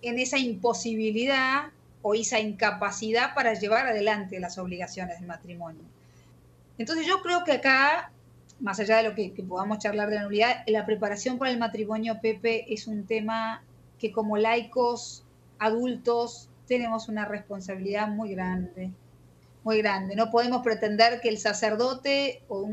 [0.00, 1.70] en esa imposibilidad
[2.02, 5.82] o esa incapacidad para llevar adelante las obligaciones del matrimonio.
[6.78, 8.10] Entonces yo creo que acá,
[8.62, 12.20] más allá de lo que, podamos charlar de la nulidad, la preparación para el matrimonio,
[12.22, 13.64] Pepe, es un tema
[13.98, 15.24] que como laicos,
[15.58, 18.92] adultos, tenemos una responsabilidad muy grande,
[19.64, 20.14] muy grande.
[20.14, 22.68] No podemos pretender que el sacerdote o,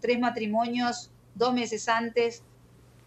[0.00, 2.42] tres matrimonios dos meses antes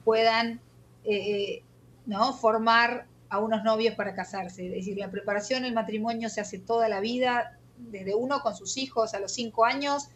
[0.03, 0.59] puedan
[1.03, 1.63] eh, eh,
[2.07, 2.33] ¿no?
[2.33, 4.65] formar a unos novios para casarse.
[4.65, 8.77] Es decir, la preparación del matrimonio se hace toda la vida, desde uno con sus
[8.77, 10.09] hijos a los cinco años,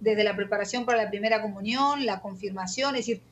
[0.00, 3.22] desde la preparación para la primera comunión, la confirmación, es decir,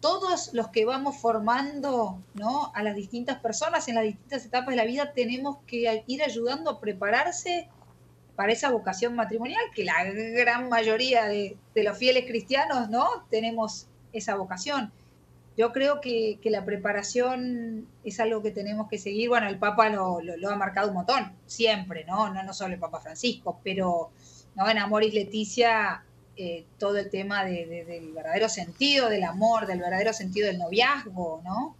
[0.00, 2.70] todos los que vamos formando ¿no?
[2.74, 6.70] a las distintas personas en las distintas etapas de la vida tenemos que ir ayudando
[6.70, 7.68] a prepararse
[8.36, 14.34] para esa vocación matrimonial, que la gran mayoría de, los fieles cristianos no tenemos esa
[14.34, 14.92] vocación.
[15.56, 19.28] Yo creo que, la preparación es algo que tenemos que seguir.
[19.28, 20.20] Bueno, el Papa lo,
[20.50, 22.32] ha marcado un montón, siempre, ¿no?
[22.34, 24.10] No, no solo el Papa Francisco, pero
[24.56, 24.68] ¿no?
[24.68, 26.04] en Amoris Leticia
[26.36, 31.76] eh, todo el tema del verdadero sentido del amor, del verdadero sentido del noviazgo, ¿no?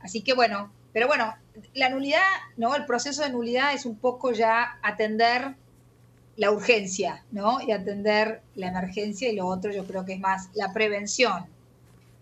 [0.00, 1.34] Así que bueno, pero bueno,
[1.74, 2.20] la nulidad,
[2.56, 2.74] ¿no?
[2.74, 5.54] El proceso de nulidad es un poco ya atender
[6.36, 7.60] la urgencia, ¿no?
[7.60, 11.46] Y atender la emergencia y lo otro yo creo que es más la prevención.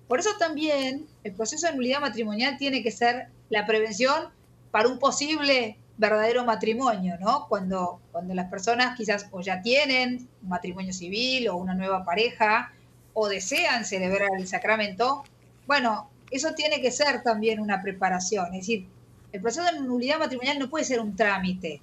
[0.09, 4.29] Por eso también el proceso de nulidad matrimonial tiene que ser la prevención
[4.71, 7.47] para un posible verdadero matrimonio, ¿no?
[7.47, 12.73] Cuando, cuando las personas quizás o ya tienen un matrimonio civil o una nueva pareja
[13.13, 15.25] o desean celebrar el sacramento,
[15.67, 18.47] bueno, eso tiene que ser también una preparación.
[18.47, 18.87] Es decir,
[19.31, 21.83] el proceso de nulidad matrimonial no puede ser un trámite.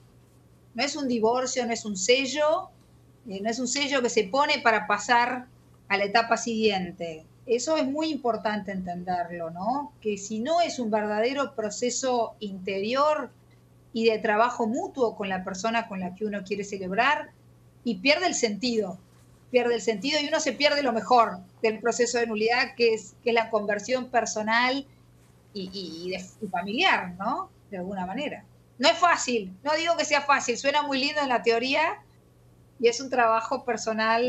[0.73, 2.69] No es un divorcio, no es un sello,
[3.29, 5.45] eh, no es un sello que se pone para pasar
[5.89, 7.23] a la etapa siguiente.
[7.45, 9.93] Eso es muy importante entenderlo, ¿no?
[10.01, 13.29] Que si no es un verdadero proceso interior,
[13.97, 17.31] y de trabajo mutuo con la persona con la que uno quiere celebrar
[17.83, 18.99] y pierde el sentido,
[19.49, 23.15] pierde el sentido y uno se pierde lo mejor del proceso de nulidad, que es,
[23.23, 24.85] que la conversión personal
[25.51, 26.15] y,
[26.51, 27.49] familiar, ¿no?
[27.71, 28.43] De alguna manera.
[28.77, 32.03] No es fácil, no digo que sea fácil, suena muy lindo en la teoría
[32.79, 34.21] y es un trabajo personal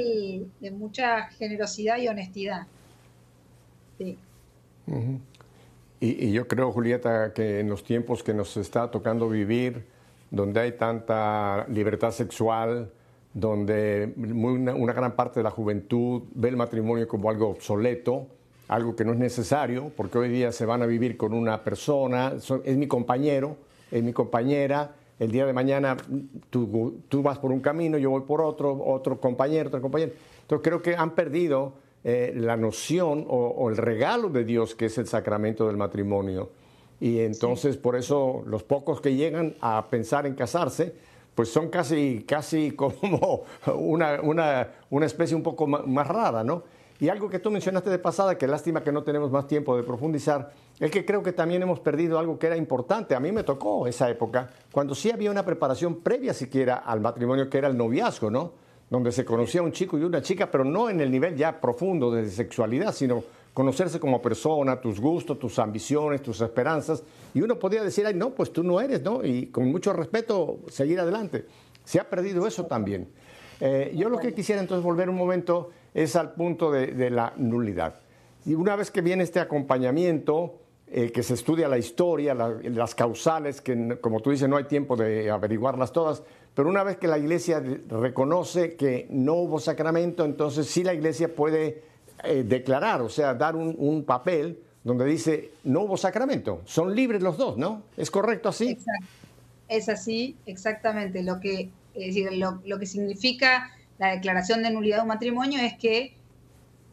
[0.61, 2.67] de mucha generosidad y honestidad.
[3.99, 4.17] Sí.
[6.01, 9.85] Y, yo creo, Julieta, que en los tiempos que nos está tocando vivir,
[10.31, 12.91] donde hay tanta libertad sexual,
[13.35, 18.27] donde una, gran parte de la juventud ve el matrimonio como algo obsoleto,
[18.69, 22.35] algo que no es necesario, porque hoy día se van a vivir con una persona,
[22.65, 23.57] es mi compañero,
[23.91, 25.97] es mi compañera, el día de mañana
[26.51, 30.13] tú, tú vas por un camino, yo voy por otro, otro compañero, otro compañero.
[30.43, 31.73] Entonces creo que han perdido
[32.05, 36.51] eh, la noción o, el regalo de Dios que es el sacramento del matrimonio.
[37.01, 40.95] Y entonces por eso los pocos que llegan a pensar en casarse,
[41.35, 43.43] pues son casi, casi como
[43.75, 46.63] una, una, una especie un poco más, rara, ¿no?
[47.01, 49.85] Y algo que tú mencionaste de pasada, que lástima que no tenemos más tiempo de
[49.85, 53.15] profundizar, es que creo que también hemos perdido algo que era importante.
[53.15, 57.49] A mí me tocó esa época, cuando sí había una preparación previa siquiera al matrimonio,
[57.49, 58.53] que era el noviazgo, ¿no?
[58.91, 62.11] Donde se conocía un chico y una chica, pero no en el nivel ya profundo
[62.11, 63.23] de sexualidad, sino
[63.53, 67.03] conocerse como persona, tus gustos, tus ambiciones, tus esperanzas,
[67.35, 69.25] y uno podía decir, ay, no, pues tú no eres, ¿no?
[69.25, 71.45] Y con mucho respeto seguir adelante.
[71.85, 73.09] Se ha perdido eso también.
[73.61, 77.97] Eh, yo lo que quisiera entonces volver un momento es al punto de, la nulidad.
[78.47, 83.61] Y una vez que viene este acompañamiento, eh, que se estudia la historia, las causales,
[83.61, 86.23] que como tú dices no hay tiempo de averiguarlas todas,
[86.59, 91.33] pero una vez que la iglesia reconoce que no hubo sacramento, entonces sí la iglesia
[91.33, 91.85] puede
[92.25, 96.63] eh, declarar, o sea, dar un, papel donde dice no hubo sacramento.
[96.65, 97.85] Son libres los dos, ¿no?
[97.97, 98.77] ¿Es correcto así?
[99.69, 101.23] Es así, exactamente.
[101.23, 105.61] Lo que, es decir, lo, lo que significa la declaración de nulidad de un matrimonio
[105.61, 106.17] es que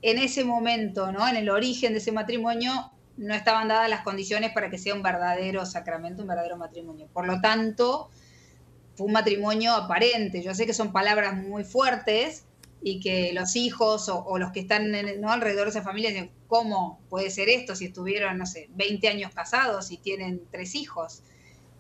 [0.04, 1.28] en ese momento, ¿no?
[1.28, 5.02] En el origen de ese matrimonio, no estaban dadas las condiciones para que sea un
[5.02, 7.08] verdadero sacramento, un verdadero matrimonio.
[7.12, 8.12] Por lo tanto,
[8.96, 10.42] fue un matrimonio aparente.
[10.42, 12.46] Yo sé que son palabras muy fuertes
[12.82, 15.32] y que los hijos o, los que están ¿no?
[15.32, 19.34] alrededor de esa familia dicen, ¿cómo puede ser esto si estuvieron, no sé, 20 años
[19.34, 21.22] casados y tienen tres hijos?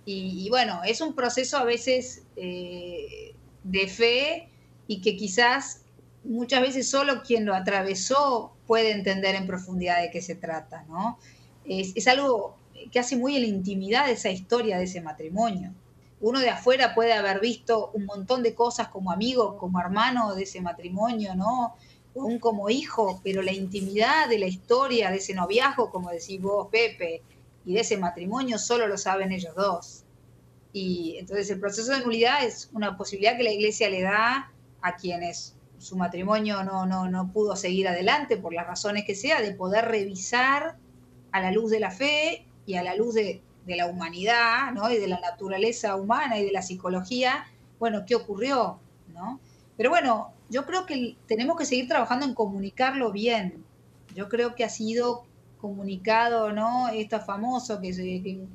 [0.07, 4.49] Y, bueno, es un proceso a veces eh, de fe
[4.87, 5.81] y que quizás
[6.23, 11.17] muchas veces solo quien lo atravesó puede entender en profundidad de qué se trata, ¿no?
[11.65, 12.55] Es, es algo
[12.91, 15.73] que hace muy en la intimidad de esa historia de ese matrimonio
[16.21, 20.43] uno de afuera puede haber visto un montón de cosas como amigo, como hermano de
[20.43, 21.75] ese matrimonio, ¿no?
[22.15, 26.69] Aún como hijo, pero la intimidad de la historia de ese noviazgo, como decís vos,
[26.71, 27.21] Pepe,
[27.65, 30.03] y de ese matrimonio solo lo saben ellos dos.
[30.71, 34.51] Y entonces el proceso de nulidad es una posibilidad que la iglesia le da
[34.81, 39.41] a quienes su matrimonio no, no, no pudo seguir adelante por las razones que sea,
[39.41, 40.77] de poder revisar
[41.31, 44.89] a la luz de la fe y a la luz de, de la humanidad, ¿no?
[44.91, 47.45] Y de la naturaleza humana y de la psicología,
[47.79, 48.79] bueno, ¿qué ocurrió?
[49.13, 49.39] ¿no?
[49.77, 53.63] Pero bueno, yo creo que tenemos que seguir trabajando en comunicarlo bien.
[54.13, 55.25] Yo creo que ha sido
[55.59, 56.89] comunicado, ¿no?
[56.89, 58.45] Esto famoso que, que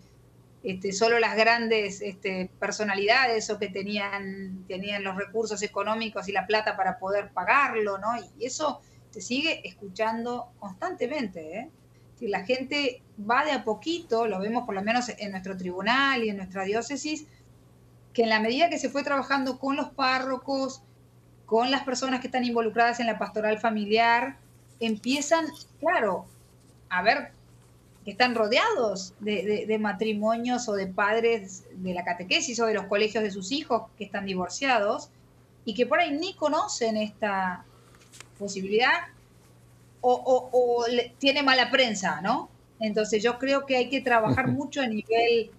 [0.63, 6.47] este, solo las grandes este, personalidades o que tenían, tenían los recursos económicos y la
[6.47, 8.09] plata para poder pagarlo, ¿no?
[8.39, 8.81] Y eso
[9.11, 11.71] se sigue escuchando constantemente, ¿eh?
[12.21, 16.23] Si la gente va de a poquito, lo vemos por lo menos en nuestro tribunal
[16.23, 17.27] y en nuestra diócesis,
[18.13, 20.83] que en la medida que se fue trabajando con los párrocos,
[21.47, 24.37] con las personas que están involucradas en la pastoral familiar,
[24.81, 25.47] empiezan,
[25.81, 26.27] claro,
[26.91, 27.33] a ver
[28.05, 33.25] que están rodeados de, matrimonios o de padres de la catequesis o de los colegios
[33.25, 35.11] de sus hijos que están divorciados
[35.65, 37.65] y que por ahí ni conocen esta
[38.39, 39.09] posibilidad
[40.01, 40.85] o,
[41.19, 42.49] tiene mala prensa, ¿no?
[42.79, 45.51] Entonces yo creo que hay que trabajar mucho a nivel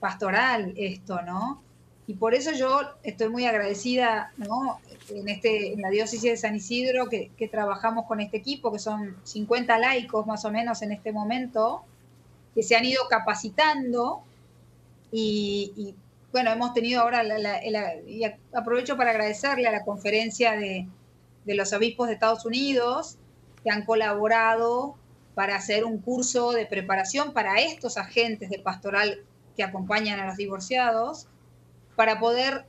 [0.00, 1.62] pastoral esto, ¿no?
[2.06, 4.78] Y por eso yo estoy muy agradecida, ¿no?
[5.08, 9.16] En, este, en la diócesis de San Isidro, que, trabajamos con este equipo, que son
[9.24, 11.82] 50 laicos más o menos en este momento,
[12.54, 14.22] que se han ido capacitando
[15.10, 15.94] y,
[16.30, 17.22] bueno, hemos tenido ahora,
[18.06, 18.22] y
[18.52, 20.86] aprovecho para agradecerle a la conferencia de,
[21.44, 23.16] de los obispos de Estados Unidos,
[23.66, 24.94] que han colaborado
[25.34, 29.24] para hacer un curso de preparación para estos agentes de pastoral
[29.56, 31.26] que acompañan a los divorciados,
[31.96, 32.64] para poder,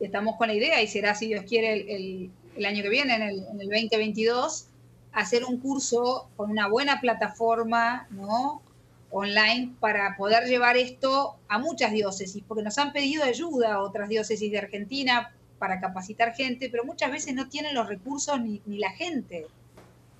[0.00, 3.46] estamos con la idea, y será si Dios quiere el, año que viene, en el,
[3.46, 4.66] en el 2022,
[5.12, 8.60] hacer un curso con una buena plataforma, ¿no?
[9.08, 14.10] online para poder llevar esto a muchas diócesis, porque nos han pedido ayuda a otras
[14.10, 18.76] diócesis de Argentina para capacitar gente, pero muchas veces no tienen los recursos ni, ni
[18.76, 19.46] la gente.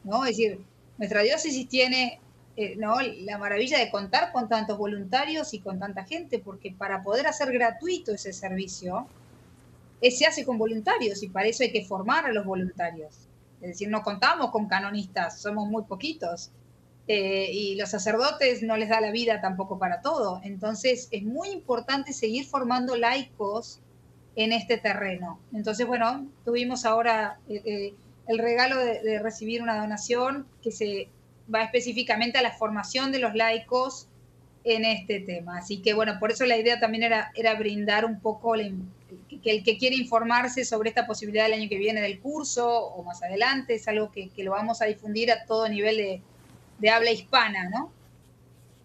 [0.05, 0.25] ¿No?
[0.25, 0.61] Es decir,
[0.99, 2.21] nuestra diócesis tiene
[2.57, 3.01] eh, ¿no?
[3.01, 7.53] la maravilla de contar con tantos voluntarios y con tanta gente, porque para poder hacer
[7.53, 9.09] gratuito ese servicio,
[10.01, 13.27] eh, se hace con voluntarios y para eso hay que formar a los voluntarios.
[13.61, 16.51] Es decir, no contamos con canonistas, somos muy poquitos.
[17.07, 20.41] Eh, y los sacerdotes no les da la vida tampoco para todo.
[20.45, 23.81] Entonces es muy importante seguir formando laicos
[24.37, 25.39] en este terreno.
[25.53, 27.39] Entonces, bueno, tuvimos ahora
[28.27, 31.09] el regalo de, recibir una donación que se
[31.53, 34.09] va específicamente a la formación de los laicos
[34.65, 35.59] en este tema.
[35.59, 39.63] Así que bueno, por eso la idea también era, era brindar un poco que el
[39.63, 43.75] que quiere informarse sobre esta posibilidad del año que viene del curso o más adelante,
[43.75, 46.23] es algo que, lo vamos a difundir a todo nivel
[46.79, 47.93] de, habla hispana, ¿no?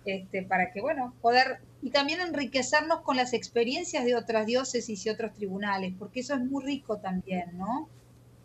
[0.06, 5.10] Este, para que, bueno, poder y también enriquecernos con las experiencias de otras diócesis y
[5.10, 7.88] otros tribunales, porque eso es muy rico también, ¿no?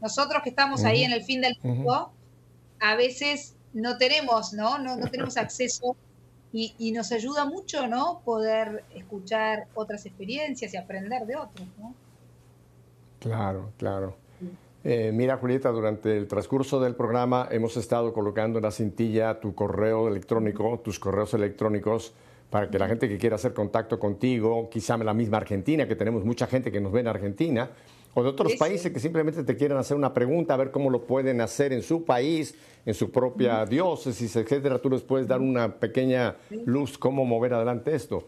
[0.05, 2.13] Nosotros que estamos ahí en el fin del mundo,
[2.79, 4.77] a veces no tenemos, ¿no?
[4.77, 5.97] No, tenemos acceso
[6.53, 8.21] y, nos ayuda mucho, ¿no?
[8.23, 11.95] Poder escuchar otras experiencias y aprender de otros, ¿no?
[13.19, 14.15] Claro, claro.
[14.85, 19.55] Eh, mira, Julieta, durante el transcurso del programa hemos estado colocando en la cintilla tu
[19.55, 22.13] correo electrónico, tus correos electrónicos,
[22.51, 25.97] para que la gente que quiera hacer contacto contigo, quizá en la misma Argentina, que
[25.97, 27.71] tenemos mucha gente que nos ve en Argentina,
[28.15, 31.03] o de otros países que simplemente te quieran hacer una pregunta, a ver cómo lo
[31.03, 32.55] pueden hacer en su país,
[32.87, 34.79] en su propia diócesis, etcétera.
[34.79, 38.27] Tú les puedes dar una pequeña luz cómo mover adelante esto.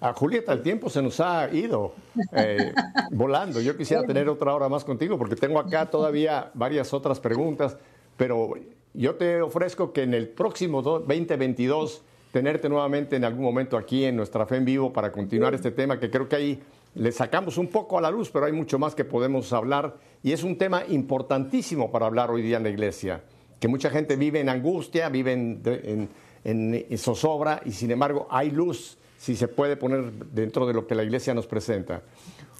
[0.00, 1.94] A Julieta, el tiempo se nos ha ido
[2.32, 2.72] eh,
[3.10, 3.60] volando.
[3.60, 7.76] Yo quisiera tener otra hora más contigo porque tengo acá todavía varias otras preguntas,
[8.16, 8.54] pero
[8.94, 14.16] yo te ofrezco que en el próximo 2022 tenerte nuevamente en algún momento aquí en
[14.16, 16.62] nuestra fe en vivo para continuar este tema que creo que ahí
[16.96, 20.32] le sacamos un poco a la luz, pero hay mucho más que podemos hablar y
[20.32, 23.22] es un tema importantísimo para hablar hoy día en la iglesia,
[23.60, 26.08] que mucha gente vive en angustia, vive en,
[26.42, 30.94] en zozobra y sin embargo hay luz si se puede poner dentro de lo que
[30.94, 32.02] la iglesia nos presenta.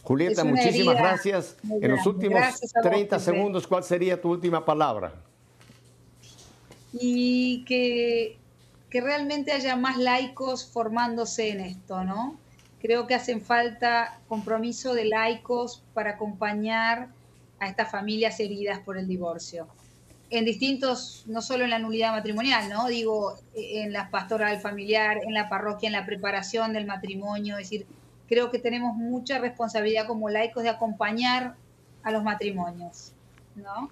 [0.02, 1.56] Julieta, muchísimas gracias.
[1.80, 2.40] En los últimos
[2.82, 5.14] 30 segundos, ¿cuál sería tu última palabra?
[6.92, 8.38] Y que,
[8.88, 12.38] que realmente haya más laicos formándose en esto, ¿no?
[12.80, 17.08] Creo que hacen falta compromiso de laicos para acompañar
[17.58, 19.66] a estas familias heridas por el divorcio
[20.30, 22.88] en distintos, no solo en la nulidad matrimonial, ¿no?
[22.88, 27.86] Digo, en la pastoral familiar, en la parroquia, en la preparación del matrimonio, es decir,
[28.28, 31.54] creo que tenemos mucha responsabilidad como laicos de acompañar
[32.02, 33.12] a los matrimonios,
[33.54, 33.90] ¿no?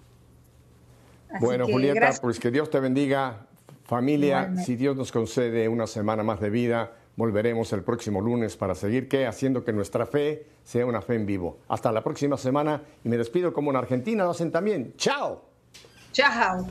[1.41, 3.47] bueno, Julieta, pues que Dios te bendiga.
[3.85, 8.75] Familia, si Dios nos concede una semana más de vida, volveremos el próximo lunes para
[8.75, 9.27] seguir ¿qué?
[9.27, 11.59] haciendo que nuestra fe sea una fe en vivo.
[11.69, 14.95] Hasta la próxima semana y me despido como en Argentina lo hacen también.
[14.97, 15.43] ¡Chao!
[16.13, 16.67] Chao.